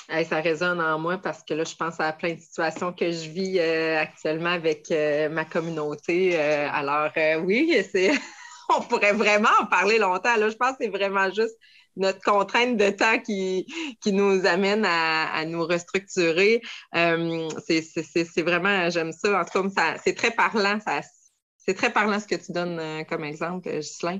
[0.08, 3.28] ça résonne en moi parce que là, je pense à plein de situations que je
[3.30, 6.38] vis euh, actuellement avec euh, ma communauté.
[6.38, 7.10] Euh, alors,
[7.44, 7.74] oui,
[8.68, 10.36] on pourrait vraiment en parler longtemps.
[10.36, 11.56] Là, je pense que c'est vraiment juste
[11.96, 13.66] notre contrainte de temps qui,
[14.00, 16.60] qui nous amène à, nous restructurer.
[16.92, 19.40] c'est vraiment, j'aime ça.
[19.40, 20.78] En tout cas, c'est très parlant.
[21.56, 24.18] c'est très parlant ce que tu donnes comme exemple, Ghislain.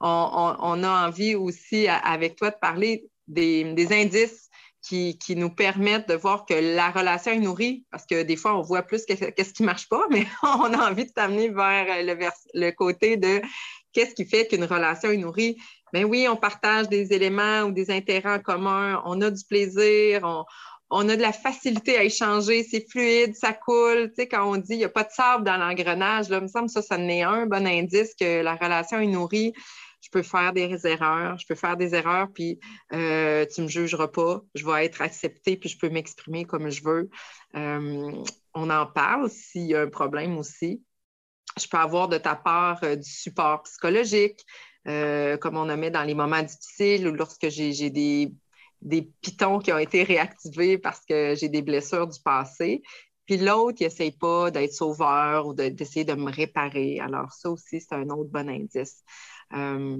[0.00, 4.45] On, on, a envie aussi, avec toi, de parler des, des indices
[4.88, 8.62] qui, nous permettent de voir que la relation est nourrie, parce que des fois, on
[8.62, 11.86] voit plus qu'est-ce qui ne marche pas, mais on a envie de t'amener vers
[12.54, 13.40] le, côté de
[13.92, 15.56] qu'est-ce qui fait qu'une relation est nourrie.
[15.92, 20.44] Bien oui, on partage des éléments ou des intérêts en commun, on a du plaisir,
[20.90, 24.08] on, a de la facilité à échanger, c'est fluide, ça coule.
[24.08, 26.44] Tu sais, quand on dit qu'il n'y a pas de sable dans l'engrenage, là, il
[26.44, 29.52] me semble que ça, ça n'est un bon indice que la relation est nourrie
[30.06, 32.60] je peux faire des erreurs, je peux faire des erreurs, puis
[32.92, 36.70] euh, tu ne me jugeras pas, je vais être acceptée, puis je peux m'exprimer comme
[36.70, 37.10] je veux.
[37.56, 38.12] Euh,
[38.54, 40.80] on en parle s'il y a un problème aussi.
[41.58, 44.44] Je peux avoir de ta part euh, du support psychologique,
[44.84, 48.32] comme on a mis dans les moments difficiles ou lorsque j'ai des,
[48.82, 52.82] des pitons qui ont été réactivés parce que j'ai des blessures du passé.
[53.26, 57.00] Puis l'autre, il pas d'être sauveur ou d'essayer de me réparer.
[57.00, 59.02] Alors, ça aussi, c'est un autre bon indice.
[59.52, 59.96] Euh,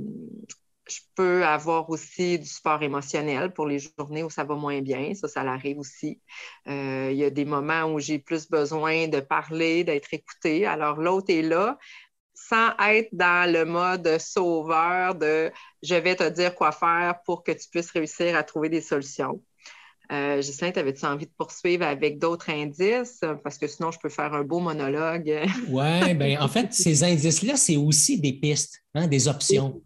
[0.88, 5.14] je peux avoir aussi du support émotionnel pour les journées où ça va moins bien.
[5.14, 6.20] Ça, ça l'arrive aussi.
[6.68, 10.66] Euh, il y a des moments où j'ai plus besoin de parler, d'être écouté.
[10.66, 11.78] Alors, l'autre est là
[12.34, 15.50] sans être dans le mode sauveur de
[15.82, 19.42] je vais te dire quoi faire pour que tu puisses réussir à trouver des solutions.
[20.12, 20.42] Euh,
[20.76, 23.20] avais-tu envie de poursuivre avec d'autres indices?
[23.42, 25.32] Parce que sinon, je peux faire un beau monologue.
[25.68, 29.82] oui, bien, en fait, ces indices-là, c'est aussi des pistes, hein, des options.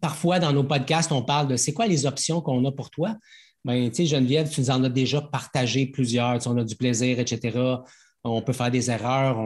[0.00, 3.16] Parfois, dans nos podcasts, on parle de c'est quoi les options qu'on a pour toi?
[3.64, 6.46] Bien, tu sais, Geneviève, tu nous en as déjà partagé plusieurs.
[6.46, 7.58] on a du plaisir, etc.
[8.22, 9.38] On peut faire des erreurs.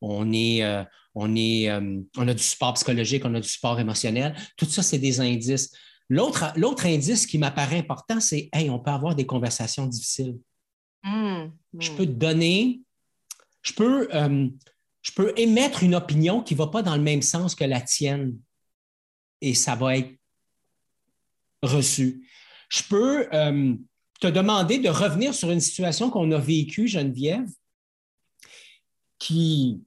[0.00, 0.82] On, est, euh,
[1.14, 4.34] on, est, euh, on a du support psychologique, on a du support émotionnel.
[4.56, 5.70] Tout ça, c'est des indices.
[6.08, 10.38] L'autre indice qui m'apparaît important, c'est hey, on peut avoir des conversations difficiles.
[11.04, 11.80] Mmh, mmh.
[11.80, 12.80] Je peux te donner,
[13.62, 14.48] je peux, euh,
[15.02, 17.80] je peux émettre une opinion qui ne va pas dans le même sens que la
[17.80, 18.38] tienne
[19.40, 20.14] et ça va être
[21.62, 22.26] reçu.
[22.68, 23.74] Je peux euh,
[24.20, 27.48] te demander de revenir sur une situation qu'on a vécue, Geneviève,
[29.18, 29.82] qui,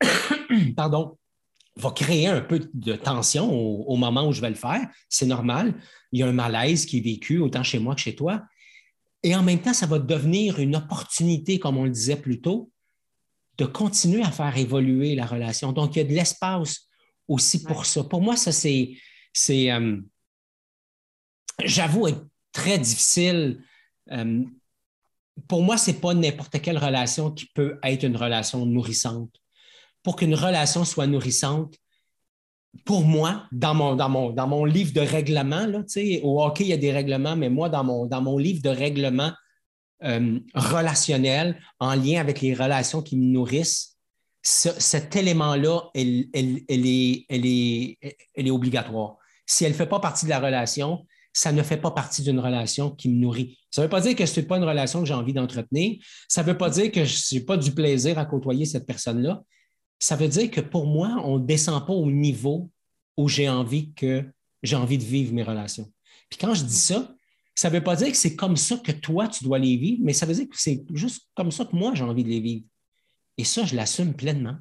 [0.76, 1.18] pardon,
[1.76, 4.86] va créer un peu de tension au, moment où je vais le faire.
[5.08, 5.74] C'est normal.
[6.12, 8.42] Il y a un malaise qui est vécu autant chez moi que chez toi.
[9.22, 12.70] Et en même temps, ça va devenir une opportunité, comme on le disait plus tôt,
[13.58, 15.72] de continuer à faire évoluer la relation.
[15.72, 16.88] Donc, il y a de l'espace
[17.28, 18.04] aussi pour ça.
[18.04, 18.94] Pour moi, ça, c'est,
[19.32, 19.96] c'est euh,
[21.64, 23.62] j'avoue, être très difficile.
[24.10, 24.42] Euh,
[25.48, 29.41] pour moi, ce n'est pas n'importe quelle relation qui peut être une relation nourrissante.
[30.02, 31.76] Pour qu'une relation soit nourrissante,
[32.84, 35.82] pour moi, dans mon, dans mon, dans mon livre de règlement, là,
[36.22, 38.70] au hockey, il y a des règlements, mais moi, dans mon, dans mon livre de
[38.70, 39.32] règlement
[40.04, 43.98] euh, relationnel en lien avec les relations qui me nourrissent,
[44.42, 47.98] cet élément-là, elle, elle, est, elle, est,
[48.34, 49.16] elle est obligatoire.
[49.46, 52.40] Si elle ne fait pas partie de la relation, ça ne fait pas partie d'une
[52.40, 53.58] relation qui me nourrit.
[53.70, 55.98] Ça ne veut pas dire que ce n'est pas une relation que j'ai envie d'entretenir.
[56.28, 59.42] Ça ne veut pas dire que je n'ai pas du plaisir à côtoyer cette personne-là.
[60.02, 62.72] Ça veut dire que pour moi, on ne descend pas au niveau
[63.16, 64.28] où j'ai envie que
[64.60, 65.92] j'ai envie de vivre mes relations.
[66.28, 67.14] Puis quand je dis ça,
[67.54, 70.00] ça ne veut pas dire que c'est comme ça que toi, tu dois les vivre,
[70.02, 72.40] mais ça veut dire que c'est juste comme ça que moi, j'ai envie de les
[72.40, 72.64] vivre.
[73.38, 74.56] Et ça, je l'assume pleinement.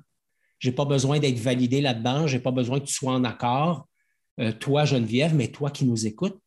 [0.59, 3.23] Je n'ai pas besoin d'être validé là-dedans, je n'ai pas besoin que tu sois en
[3.23, 3.87] accord,
[4.39, 6.39] euh, toi, Geneviève, mais toi qui nous écoutes.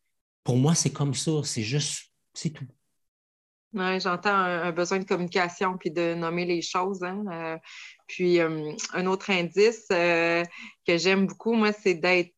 [0.45, 2.65] Pour moi, c'est comme ça, c'est juste, c'est tout.
[3.75, 7.03] J'entends un, besoin de communication puis de nommer les choses.
[7.03, 7.23] Hein.
[7.31, 7.57] Euh,
[8.07, 10.45] puis euh, un autre indice que
[10.87, 12.33] j'aime beaucoup, moi, c'est d'être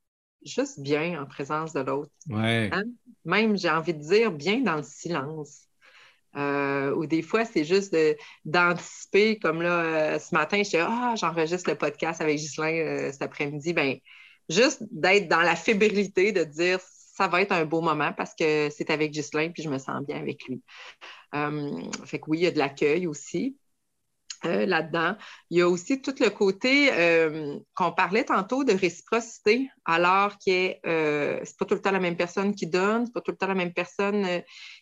[0.45, 2.11] juste bien en présence de l'autre.
[2.29, 2.69] Ouais.
[2.71, 2.83] Hein?
[3.25, 5.67] Même, j'ai envie de dire, bien dans le silence.
[6.35, 7.95] Euh, ou des fois, c'est juste
[8.45, 9.81] d'anticiper, comme là,
[10.15, 13.73] euh, ce matin, je Ah, j'enregistre le podcast avec Ghislain euh, cet après-midi.
[13.73, 13.97] Ben,
[14.47, 16.79] juste d'être dans la fébrilité, de dire
[17.17, 20.05] ça va être un beau moment parce que c'est avec Ghislain, puis je me sens
[20.05, 20.61] bien avec lui.
[22.05, 23.57] fait que oui, il y a de l'accueil aussi.
[24.45, 25.15] Euh, là-dedans.
[25.49, 30.75] Il y a aussi tout le côté euh, qu'on parlait tantôt de réciprocité, alors que
[30.87, 33.37] euh, c'est pas tout le temps la même personne qui donne, c'est pas tout le
[33.37, 34.39] temps la même personne euh,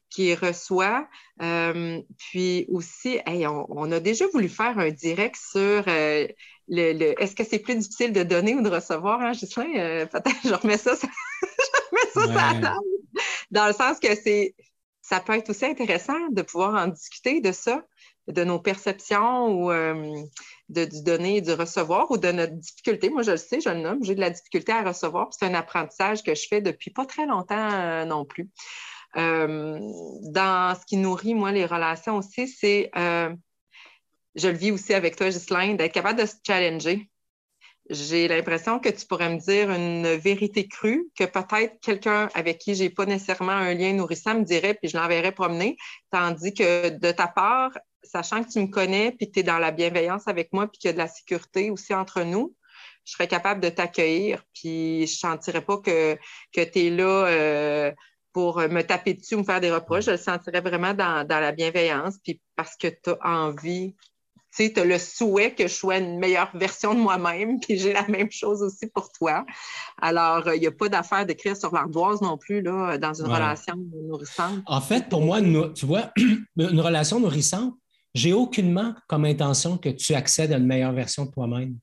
[0.10, 1.08] qui reçoit.
[2.18, 5.84] puis aussi, on, a déjà voulu faire un direct sur
[6.68, 10.78] le, est-ce que c'est plus difficile de donner ou de recevoir, hein, peut-être je remets
[10.78, 12.78] ça, je remets ça
[13.51, 14.56] dans le sens que c'est
[15.01, 17.84] ça peut être aussi intéressant de pouvoir en discuter de ça
[18.28, 20.16] de nos perceptions ou euh,
[20.70, 23.10] de, du donner et du recevoir ou de notre difficulté.
[23.10, 25.30] Moi, je le sais, je le nomme, j'ai de la difficulté à recevoir.
[25.32, 28.49] C'est un apprentissage que je fais depuis pas très longtemps euh, non plus.
[29.18, 29.80] Euh,
[30.24, 32.91] dans ce qui nourrit, moi, les relations aussi, c'est,
[34.36, 37.09] je le vis aussi avec toi, Ghislaine, d'être capable de se challenger.
[37.89, 42.74] J'ai l'impression que tu pourrais me dire une vérité crue que peut-être quelqu'un avec qui
[42.74, 45.78] j'ai pas nécessairement un lien nourrissant me dirait, puis je l'enverrais promener,
[46.09, 49.59] tandis que de ta part, sachant que tu me connais, puis que tu es dans
[49.59, 52.55] la bienveillance avec moi, puis qu'il y a de la sécurité aussi entre nous,
[53.05, 56.18] je serais capable de t'accueillir, puis je ne sentirais pas que,
[56.53, 57.91] que tu es là euh,
[58.36, 60.07] pour me taper dessus ou me faire des reproches.
[60.07, 64.73] Je le sentirais vraiment dans, la bienveillance, puis parce que tu as envie, tu sais,
[64.73, 68.05] tu as le souhait que je sois une meilleure version de moi-même, puis j'ai la
[68.09, 69.45] même chose aussi pour toi.
[70.01, 73.77] Alors, il n'y a pas d'affaire d'écrire sur l'ardoise non plus, là, dans une relation
[74.05, 74.59] nourrissante.
[74.65, 75.39] En fait, pour moi,
[75.73, 76.11] tu vois,
[76.57, 77.73] une relation nourrissante,
[78.13, 81.77] j'ai aucunement comme intention que tu accèdes à une meilleure version de toi-même.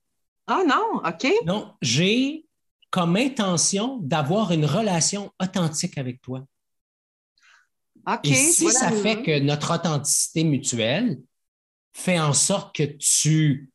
[0.46, 1.32] Ah non, OK.
[1.46, 2.44] Non, j'ai
[2.92, 6.44] comme intention d'avoir une relation authentique avec toi.
[8.06, 8.26] OK.
[8.26, 11.18] Et si ça fait que notre authenticité mutuelle
[11.94, 13.70] fait en sorte que tu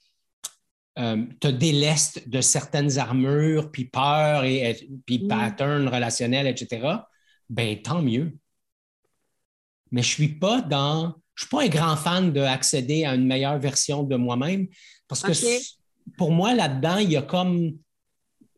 [1.00, 5.28] euh, te délestes de certaines armures, puis peurs, et, puis mm.
[5.28, 6.88] patterns relationnels, etc.,
[7.50, 8.38] ben tant mieux.
[9.90, 13.26] Mais je ne suis pas dans je suis pas un grand fan d'accéder à une
[13.26, 14.68] meilleure version de moi-même
[15.08, 15.32] parce que
[16.18, 17.78] pour moi, là-dedans, il y a comme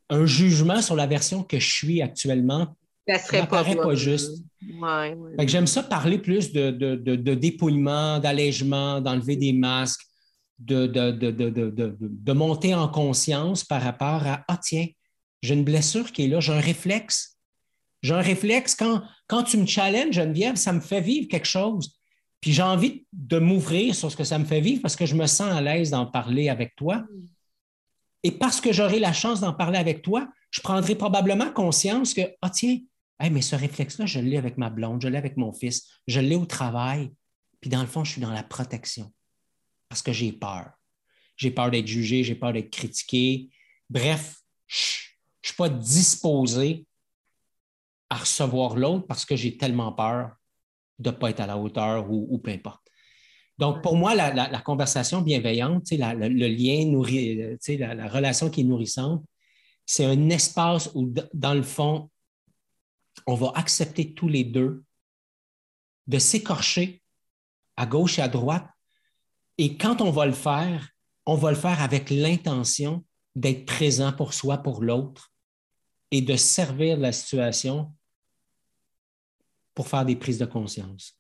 [0.10, 2.76] un jugement sur la version que je suis actuellement.
[3.08, 4.44] Ça serait pas, pas juste.
[5.48, 10.06] J'aime ça parler plus de, de, dépouillement, d'allègement, d'enlever des masques,
[10.60, 14.88] de, de, monter en conscience par rapport à Ah, tiens,
[15.42, 17.38] j'ai une blessure qui est là, j'ai un réflexe.
[18.02, 18.76] J'ai un réflexe.
[18.76, 22.00] Quand, quand tu me challenges, Geneviève, ça me fait vivre quelque chose.
[22.42, 25.16] Puis j'ai envie de m'ouvrir sur ce que ça me fait vivre parce que je
[25.16, 27.04] me sens à l'aise d'en parler avec toi.
[28.24, 32.22] Et parce que j'aurai la chance d'en parler avec toi, je prendrai probablement conscience que,
[32.42, 32.80] ah tiens,
[33.20, 36.36] mais ce réflexe-là, je l'ai avec ma blonde, je l'ai avec mon fils, je l'ai
[36.36, 37.12] au travail.
[37.62, 39.12] Puis dans le fond, je suis dans la protection
[39.90, 40.72] parce que j'ai peur.
[41.36, 43.50] j'ai peur d'être jugé, j'ai peur d'être critiqué.
[43.90, 46.86] Bref, je ne suis pas disposé
[48.10, 50.32] à recevoir l'autre parce que j'ai tellement peur
[51.00, 52.79] de ne pas être à la hauteur ou, peu importe.
[53.60, 59.22] Donc, pour moi, la, conversation bienveillante, le lien nourri, la, la relation qui est nourrissante,
[59.86, 62.10] c'est un espace où, dans le fond,
[63.28, 64.86] on va accepter tous les deux
[66.08, 67.04] de s'écorcher
[67.76, 68.66] à gauche et à droite.
[69.58, 70.92] Et quand on va le faire,
[71.26, 73.04] on va le faire avec l'intention
[73.36, 75.34] d'être présent pour soi, pour l'autre,
[76.12, 77.94] et de servir la situation
[79.76, 81.20] pour faire des prises de conscience.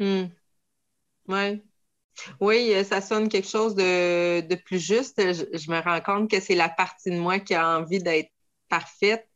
[0.00, 0.24] Hmm.
[1.30, 1.62] Oui.
[2.40, 5.20] Oui, ça sonne quelque chose de, plus juste.
[5.20, 8.30] Je, me rends compte que c'est la partie de moi qui a envie d'être
[8.68, 9.26] parfaite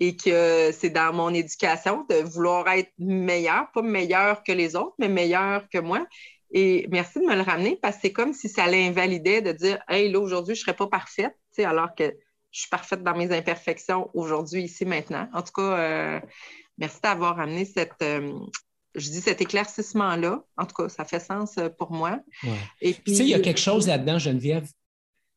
[0.00, 4.94] et que c'est dans mon éducation de vouloir être meilleure, pas meilleure que les autres,
[4.98, 6.06] mais meilleure que moi.
[6.50, 9.78] Et merci de me le ramener parce que c'est comme si ça l'invalidait de dire
[9.88, 12.14] Hey, là, aujourd'hui, je ne serais pas parfaite, alors que
[12.50, 15.28] je suis parfaite dans mes imperfections aujourd'hui, ici, maintenant.
[15.32, 16.20] En tout cas, euh,
[16.78, 18.32] merci d'avoir amené cette, euh,
[18.96, 20.42] je dis cet éclaircissement-là.
[20.56, 22.20] En tout cas, ça fait sens euh, pour moi.
[22.80, 24.68] Et puis, tu sais, il y a quelque chose là-dedans, Geneviève,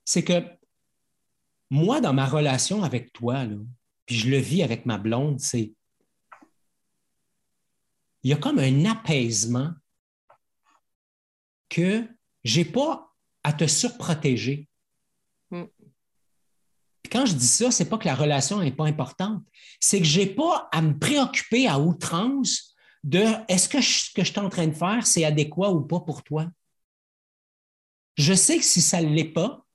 [0.05, 0.41] c'est que
[1.69, 3.55] moi, dans ma relation avec toi, là,
[4.05, 5.73] puis je le vis avec ma blonde, c'est
[8.23, 9.71] il y a comme un apaisement
[11.69, 12.07] que
[12.43, 14.67] je n'ai pas à te surprotéger.
[15.51, 15.63] Mm.
[17.11, 19.43] quand je dis ça, ce n'est pas que la relation n'est pas importante,
[19.79, 24.23] c'est que je n'ai pas à me préoccuper à outrance de est-ce que ce que
[24.23, 26.47] je suis en train de faire, c'est adéquat ou pas pour toi?
[28.15, 29.65] Je sais que si ça ne l'est pas,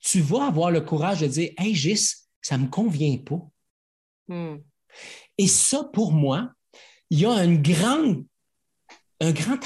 [0.00, 3.40] tu vas avoir le courage de dire Hey Gis, ça ne me convient pas.
[4.28, 4.58] Hmm.
[5.38, 6.50] Et ça, pour moi,
[7.10, 8.24] il y a un grand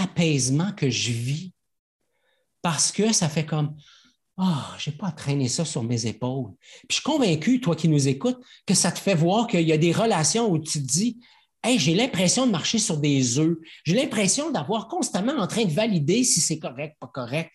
[0.00, 1.52] apaisement que je vis
[2.62, 3.76] parce que ça fait comme
[4.36, 6.52] Ah, je n'ai pas à traîner ça sur mes épaules.
[6.60, 9.72] Puis je suis convaincu, toi qui nous écoutes, que ça te fait voir qu'il y
[9.72, 11.20] a des relations où tu te dis
[11.62, 13.58] Hey, j'ai l'impression de marcher sur des œufs.
[13.84, 17.50] J'ai l'impression d'avoir constamment en train de valider si c'est correct, pas correct.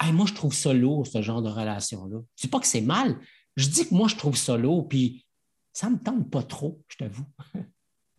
[0.00, 2.20] Hey, moi, je trouve ça lourd, ce genre de relation-là.
[2.36, 3.18] Je dis pas que c'est mal.
[3.56, 5.26] Je dis que moi, je trouve ça lourd, puis
[5.72, 7.26] ça ne me tente pas trop, je t'avoue.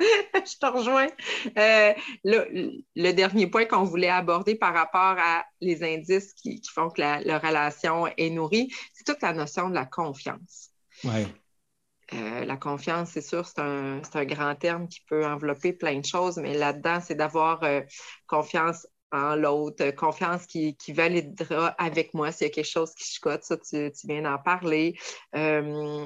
[0.00, 1.08] je te rejoins.
[1.56, 7.00] Euh, le, dernier point qu'on voulait aborder par rapport à les indices qui, font que
[7.00, 10.70] la, relation est nourrie, c'est toute la notion de la confiance.
[11.04, 11.26] Ouais.
[12.14, 16.38] Euh, la confiance, c'est sûr, c'est un, grand terme qui peut envelopper plein de choses,
[16.38, 17.80] mais là-dedans, c'est d'avoir euh,
[18.26, 23.42] confiance en l'autre, confiance qui, validera avec moi s'il y a quelque chose qui chicote,
[23.42, 24.96] ça, tu, viens d'en parler.
[25.34, 26.04] Euh,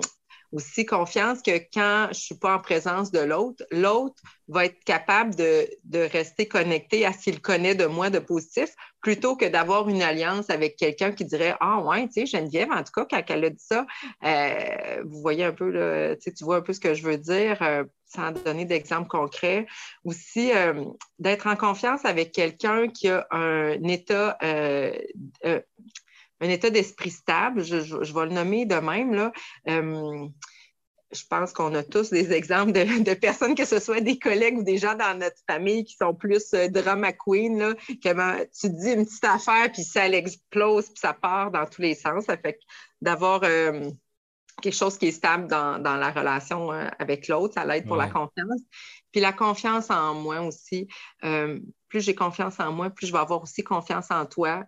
[0.54, 4.82] aussi confiance que quand je ne suis pas en présence de l'autre, l'autre va être
[4.84, 5.68] capable de,
[6.12, 10.50] rester connecté à ce qu'il connaît de moi de positif plutôt que d'avoir une alliance
[10.50, 13.50] avec quelqu'un qui dirait Ah, ouais, tu sais, Geneviève, en tout cas, quand elle a
[13.50, 13.86] dit ça,
[14.24, 17.60] euh, vous voyez un peu, tu vois un peu ce que je veux dire.
[17.62, 19.66] Euh, sans donner d'exemple concret.
[20.04, 20.84] Aussi, euh,
[21.18, 24.38] d'être en confiance avec quelqu'un qui a un état,
[26.44, 29.32] un état d'esprit stable, je, vais le nommer de même, là.
[29.68, 30.26] Euh,
[31.12, 34.62] je pense qu'on a tous des exemples de, personnes, que ce soit des collègues ou
[34.64, 38.90] des gens dans notre famille qui sont plus euh, drama queen, là, que tu dis
[38.90, 42.24] une petite affaire, puis ça explose, puis ça part dans tous les sens.
[42.24, 42.58] Ça fait
[43.00, 43.90] d'avoir euh,
[44.60, 48.60] quelque chose qui est stable dans, la relation avec l'autre, ça l'aide pour la confiance.
[49.12, 50.88] Puis la confiance en moi aussi.
[51.20, 54.64] plus j'ai confiance en moi, plus je vais avoir aussi confiance en toi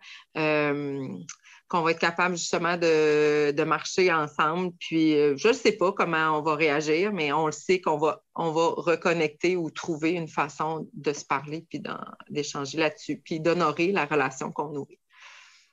[1.69, 4.73] qu'on va être capable justement de, marcher ensemble.
[4.79, 7.99] Puis euh, je ne sais pas comment on va réagir, mais on le sait qu'on
[7.99, 11.83] va, on va reconnecter ou trouver une façon de se parler puis
[12.31, 15.01] d'échanger là-dessus, puis d'honorer la relation qu'on nourrit.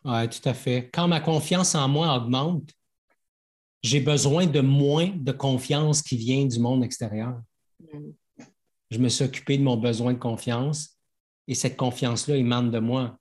[0.05, 0.89] Oui, tout à fait.
[0.93, 2.71] Quand ma confiance en moi augmente,
[3.83, 7.39] j'ai besoin de moins de confiance qui vient du monde extérieur.
[7.79, 8.11] Mm.
[8.89, 10.97] Je me suis occupé de mon besoin de confiance
[11.47, 13.17] et cette confiance-là émane de moi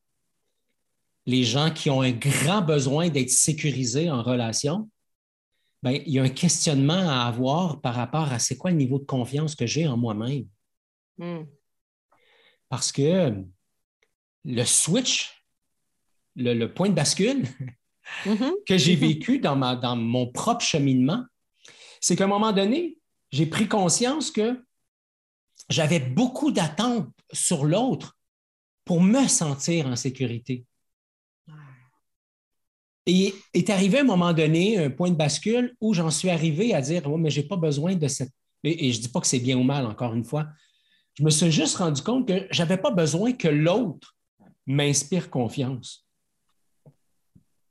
[1.27, 4.91] les gens qui ont un grand besoin d'être sécurisés en relation,
[5.83, 8.99] ben, il y a un questionnement à avoir par rapport à c'est quoi le niveau
[8.99, 10.47] de confiance que j'ai en moi-même.
[11.18, 11.45] Hmm.
[12.68, 13.35] Parce que
[14.45, 15.45] le switch,
[16.37, 17.45] le, point de bascule
[18.25, 18.53] mm-hmm.
[18.66, 21.25] que j'ai vécu dans, ma, dans mon propre cheminement,
[22.01, 22.99] c'est qu'à un moment donné,
[23.31, 24.64] j'ai pris conscience que
[25.68, 28.18] j'avais beaucoup d'attentes sur l'autre
[28.85, 30.64] pour me sentir en sécurité.
[33.07, 36.80] Et est arrivé un moment donné, un point de bascule où j'en suis arrivé à
[36.80, 38.32] dire Oui, mais je n'ai pas besoin de cette.
[38.64, 40.46] Et, je ne dis pas que c'est bien ou mal, encore une fois.
[41.14, 44.16] Je me suis juste rendu compte que je n'avais pas besoin que l'autre
[44.66, 46.07] m'inspire confiance.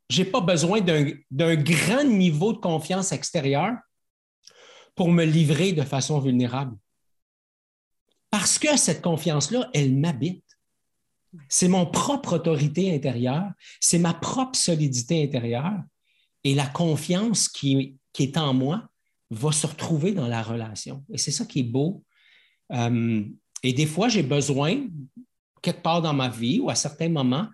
[0.09, 3.77] Je n'ai pas besoin d'un grand niveau de confiance extérieure
[4.95, 6.75] pour me livrer de façon vulnérable.
[8.29, 10.43] Parce que cette confiance-là, elle m'habite.
[11.47, 15.81] C'est mon propre autorité intérieure, c'est ma propre solidité intérieure
[16.43, 18.89] et la confiance qui, est en moi
[19.29, 21.03] va se retrouver dans la relation.
[21.09, 22.03] Et c'est ça qui est beau.
[22.73, 23.23] Euh,
[23.63, 24.87] et des fois, j'ai besoin,
[25.61, 27.47] quelque part dans ma vie ou à certains moments,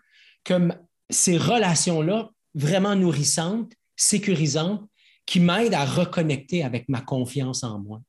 [0.44, 0.70] que
[1.10, 4.84] ces relations-là, vraiment nourrissantes, sécurisantes,
[5.26, 8.02] qui m'aident à reconnecter avec ma confiance en moi.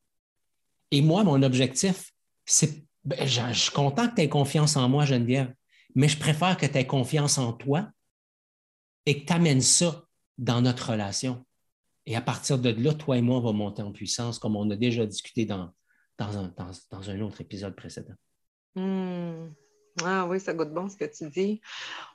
[0.90, 2.12] Et moi, mon objectif,
[2.46, 5.52] c'est, ben, je, je, suis content que tu aies confiance en moi, Geneviève,
[5.98, 7.88] mais je préfère que tu aies confiance en toi
[9.04, 10.04] et que tu amènes ça
[10.38, 11.44] dans notre relation.
[12.06, 14.70] Et à partir de là, toi et moi, on va monter en puissance, comme on
[14.70, 15.74] a déjà discuté dans,
[16.16, 16.54] dans, un,
[16.92, 18.14] dans, un autre épisode précédent.
[18.76, 19.48] Hmm.
[20.04, 21.60] Ah oui, ça goûte bon ce que tu dis.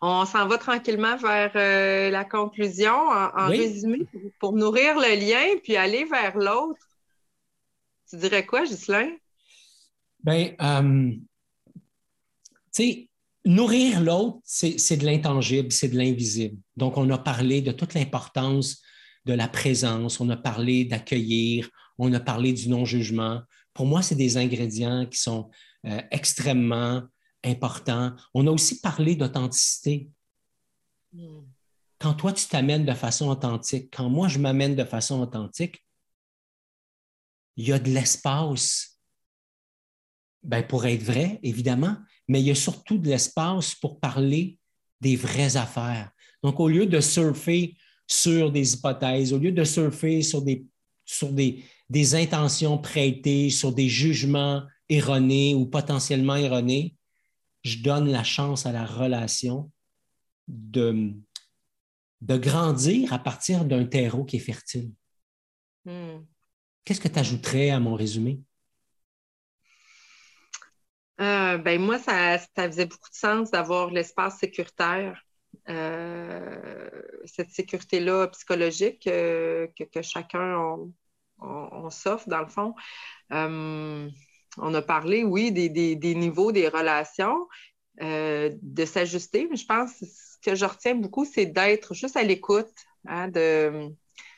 [0.02, 4.08] On s'en va tranquillement vers euh, la conclusion en, résumé
[4.40, 6.88] pour nourrir le lien puis aller vers l'autre.
[8.10, 9.12] Tu dirais quoi, Ghislain?
[10.24, 11.12] Bien, euh,
[12.72, 13.10] tu sais,
[13.46, 16.58] nourrir l'autre, c'est de l'intangible, c'est de l'invisible.
[16.78, 18.82] Donc, on a parlé de toute l'importance
[19.26, 23.42] de la présence, on a parlé d'accueillir, on a parlé du non-jugement.
[23.74, 25.50] Pour moi, c'est des ingrédients qui sont
[25.86, 27.04] euh, extrêmement
[27.44, 28.16] importants.
[28.34, 30.10] On a aussi parlé d'authenticité.
[32.00, 35.84] Quand toi, tu t'amènes de façon authentique, quand moi, je m'amène de façon authentique,
[37.56, 39.00] il y a de l'espace
[40.42, 41.98] ben, pour être vrai, évidemment,
[42.28, 44.58] mais il y a surtout de l'espace pour parler
[45.02, 46.12] des vraies affaires.
[46.42, 47.76] Donc, au lieu de surfer
[48.08, 50.66] sur des hypothèses, au lieu de surfer sur des,
[51.06, 56.96] sur des, des intentions prêtées, sur des jugements erronés ou potentiellement erronés,
[57.64, 59.72] je donne la chance à la relation
[60.48, 61.14] de,
[62.22, 64.92] de grandir à partir d'un terreau qui est fertile.
[65.86, 66.20] Hmm.
[66.84, 68.42] Qu'est-ce que tu ajouterais à mon résumé?
[71.24, 75.24] Euh, ben moi, ça, faisait beaucoup de sens d'avoir l'espace sécuritaire,
[75.70, 76.90] euh,
[77.26, 80.76] cette sécurité-là psychologique euh, que, chacun
[81.40, 82.74] on, s'offre, dans le fond.
[83.30, 87.48] on a parlé, oui, des, niveaux des relations,
[88.02, 92.24] de s'ajuster, mais je pense que ce que je retiens beaucoup, c'est d'être juste à
[92.24, 92.74] l'écoute.
[93.08, 93.90] Hein, de,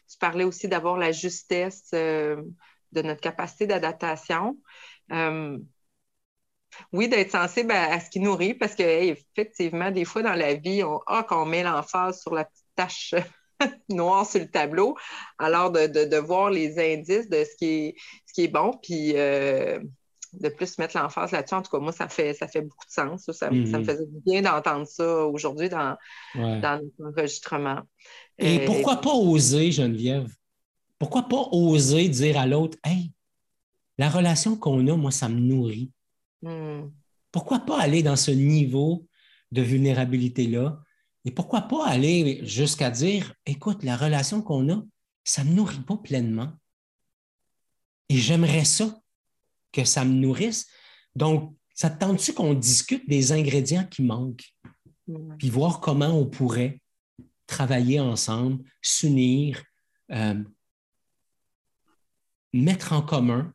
[0.08, 4.58] tu parlais aussi d'avoir la justesse de notre capacité d'adaptation.
[6.94, 10.84] Oui, d'être sensible à, ce qui nourrit, parce que effectivement, des fois dans la vie,
[10.84, 13.16] on a qu'on met l'emphase sur la petite tache
[13.90, 14.96] noire sur le tableau,
[15.38, 17.96] alors de, voir les indices de ce qui est,
[18.26, 19.80] ce qui est bon, puis euh,
[20.34, 21.56] de plus mettre l'emphase là-dessus.
[21.56, 23.30] En tout cas, moi, ça fait, ça fait beaucoup de sens.
[23.32, 23.86] Ça, me mm-hmm.
[23.86, 25.96] faisait bien d'entendre ça aujourd'hui dans,
[26.36, 27.82] dans notre enregistrement.
[28.38, 30.34] Et euh, pourquoi pas oser, Geneviève?
[31.00, 33.12] Pourquoi pas oser dire à l'autre, hey,
[33.98, 35.92] la relation qu'on a, moi, ça me nourrit.
[36.46, 36.92] Hmm.
[37.32, 39.08] Pourquoi pas aller dans ce niveau
[39.52, 40.80] de vulnérabilité-là?
[41.26, 44.84] Et pourquoi pas aller jusqu'à dire, écoute, la relation qu'on a,
[45.24, 46.54] ça ne me nourrit pas pleinement.
[48.10, 49.02] Et j'aimerais ça,
[49.72, 50.68] que ça me nourrisse.
[51.16, 54.54] Donc, ça te tente-tu qu'on discute des ingrédients qui manquent?
[55.08, 55.36] Hmm.
[55.38, 56.80] Puis voir comment on pourrait
[57.48, 59.64] travailler ensemble, s'unir,
[60.12, 60.44] euh,
[62.54, 63.52] mettre en commun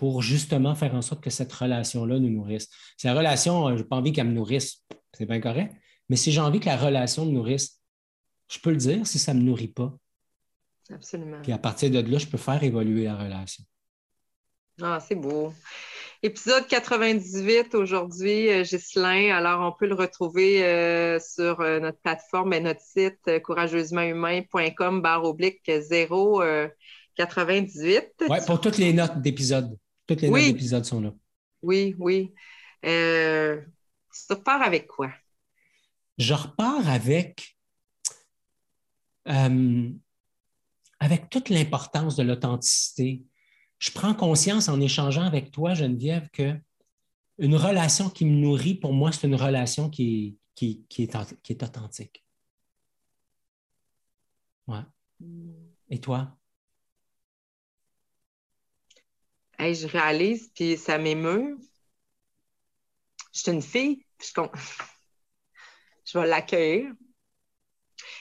[0.00, 2.70] pour justement faire en sorte que cette relation-là nous nourrisse.
[2.96, 4.78] Si la relation, euh, je n'ai pas envie qu'elle me nourrisse,
[5.12, 5.74] c'est bien correct,
[6.08, 7.82] mais si j'ai envie que la relation me nourrisse,
[8.48, 9.94] je peux le dire si ça ne me nourrit pas.
[10.90, 11.42] Absolument.
[11.42, 13.62] Puis à partir de là, je peux faire évoluer la relation.
[14.80, 15.52] Ah, c'est beau.
[16.22, 19.36] Épisode 98 aujourd'hui, euh, Ghislain.
[19.36, 25.60] Alors, on peut le retrouver euh, sur notre plateforme et notre site courageusementhumain.com barre oblique
[25.66, 28.24] 098.
[28.30, 29.76] Oui, pour toutes les notes d'épisode.
[30.10, 30.52] Toutes les oui.
[30.52, 31.14] d'épisode sont là.
[31.62, 32.34] Oui, oui.
[32.84, 33.60] Euh,
[34.12, 35.12] tu repars avec quoi?
[36.18, 37.56] Je repars avec,
[39.28, 39.88] euh,
[40.98, 43.22] avec toute l'importance de l'authenticité.
[43.78, 46.58] Je prends conscience en échangeant avec toi, Geneviève, que
[47.38, 51.52] une relation qui me nourrit, pour moi, c'est une relation qui, qui, qui, est, qui
[51.52, 52.24] est authentique.
[54.66, 54.82] Ouais.
[55.88, 56.36] Et toi?
[59.60, 61.58] Je réalise, puis ça m'émeut.
[63.32, 64.32] Je suis une fille, puis
[66.04, 66.92] je, vais l'accueillir.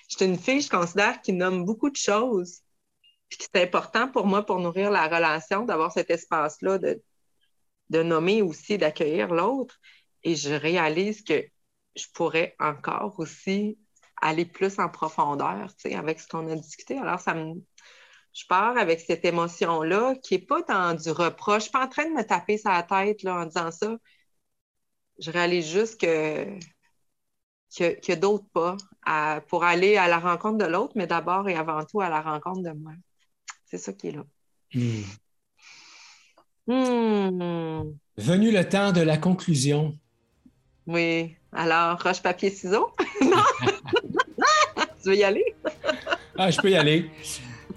[0.10, 2.62] Je suis une fille, je considère, qui nomme beaucoup de choses,
[3.30, 7.02] puis c'est important pour moi pour nourrir la relation, d'avoir cet espace-là de,
[7.90, 9.80] de nommer aussi, d'accueillir l'autre.
[10.24, 11.46] et je réalise que
[11.96, 13.78] je pourrais encore aussi
[14.22, 16.98] aller plus en profondeur, avec ce qu'on a discuté.
[16.98, 17.56] Alors, ça me...
[18.40, 21.52] Je pars avec cette émotion-là qui n'est pas dans du reproche.
[21.52, 23.98] Je ne suis pas en train de me taper sa tête là, en disant ça.
[25.20, 26.46] Je réalise juste que
[27.70, 28.78] qu'il y a, d'autres pas
[29.50, 32.62] pour aller à la rencontre de l'autre, mais d'abord et avant tout à la rencontre
[32.62, 32.94] de moi.
[33.66, 34.24] C'est ça qui est là.
[34.74, 35.04] Hmm.
[36.66, 37.92] Hmm.
[38.16, 40.00] Venu le temps de la conclusion.
[40.88, 41.36] Oui.
[41.52, 42.96] Alors, roche, papier, ciseaux?
[43.22, 43.44] non?
[45.04, 45.44] tu veux y aller?
[46.38, 47.12] ah, je peux y aller.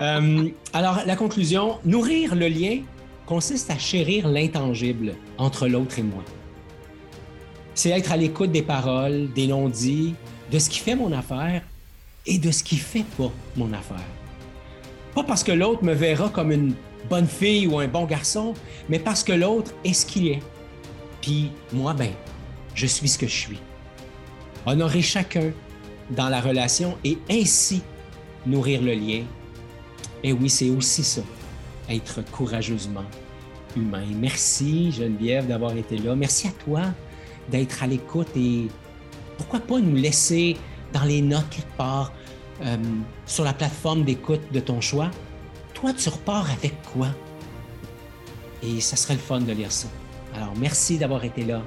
[0.03, 2.81] Euh, alors, la conclusion, nourrir le lien
[3.25, 6.25] consiste à chérir l'intangible entre l'autre et moi.
[7.75, 10.15] C'est être à l'écoute des paroles, des non-dits,
[10.51, 11.63] de ce qui fait mon affaire
[12.27, 14.05] et de ce qui fait pas mon affaire.
[15.15, 16.75] Pas parce que l'autre me verra comme une
[17.09, 18.55] bonne fille ou un bon garçon,
[18.89, 20.43] mais parce que l'autre est ce qu'il est.
[21.21, 22.11] Puis moi, ben,
[22.75, 23.61] je suis ce que je suis.
[24.67, 25.53] Honorer chacun
[26.11, 27.83] dans la relation et ainsi
[28.47, 29.23] nourrir le lien.
[30.25, 31.23] Et oui, c'est aussi ça,
[31.89, 33.05] être courageusement
[33.77, 34.05] humain.
[34.15, 36.15] Merci Geneviève d'avoir été là.
[36.15, 36.83] Merci à toi
[37.49, 38.69] d'être à l'écoute et
[39.37, 40.57] pourquoi pas nous laisser
[40.93, 42.13] dans les notes quelque part
[42.63, 42.77] euh,
[43.27, 45.11] sur la plateforme d'écoute de ton choix.
[45.75, 47.09] Toi, tu repars avec quoi?
[48.63, 49.89] Et ça serait le fun de lire ça.
[50.37, 51.63] Alors, merci d'avoir été là.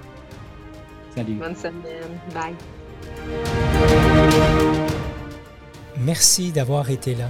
[1.13, 1.33] Salut.
[1.33, 2.19] Bonne semaine.
[2.33, 2.55] Bye.
[5.97, 7.29] Merci d'avoir été là.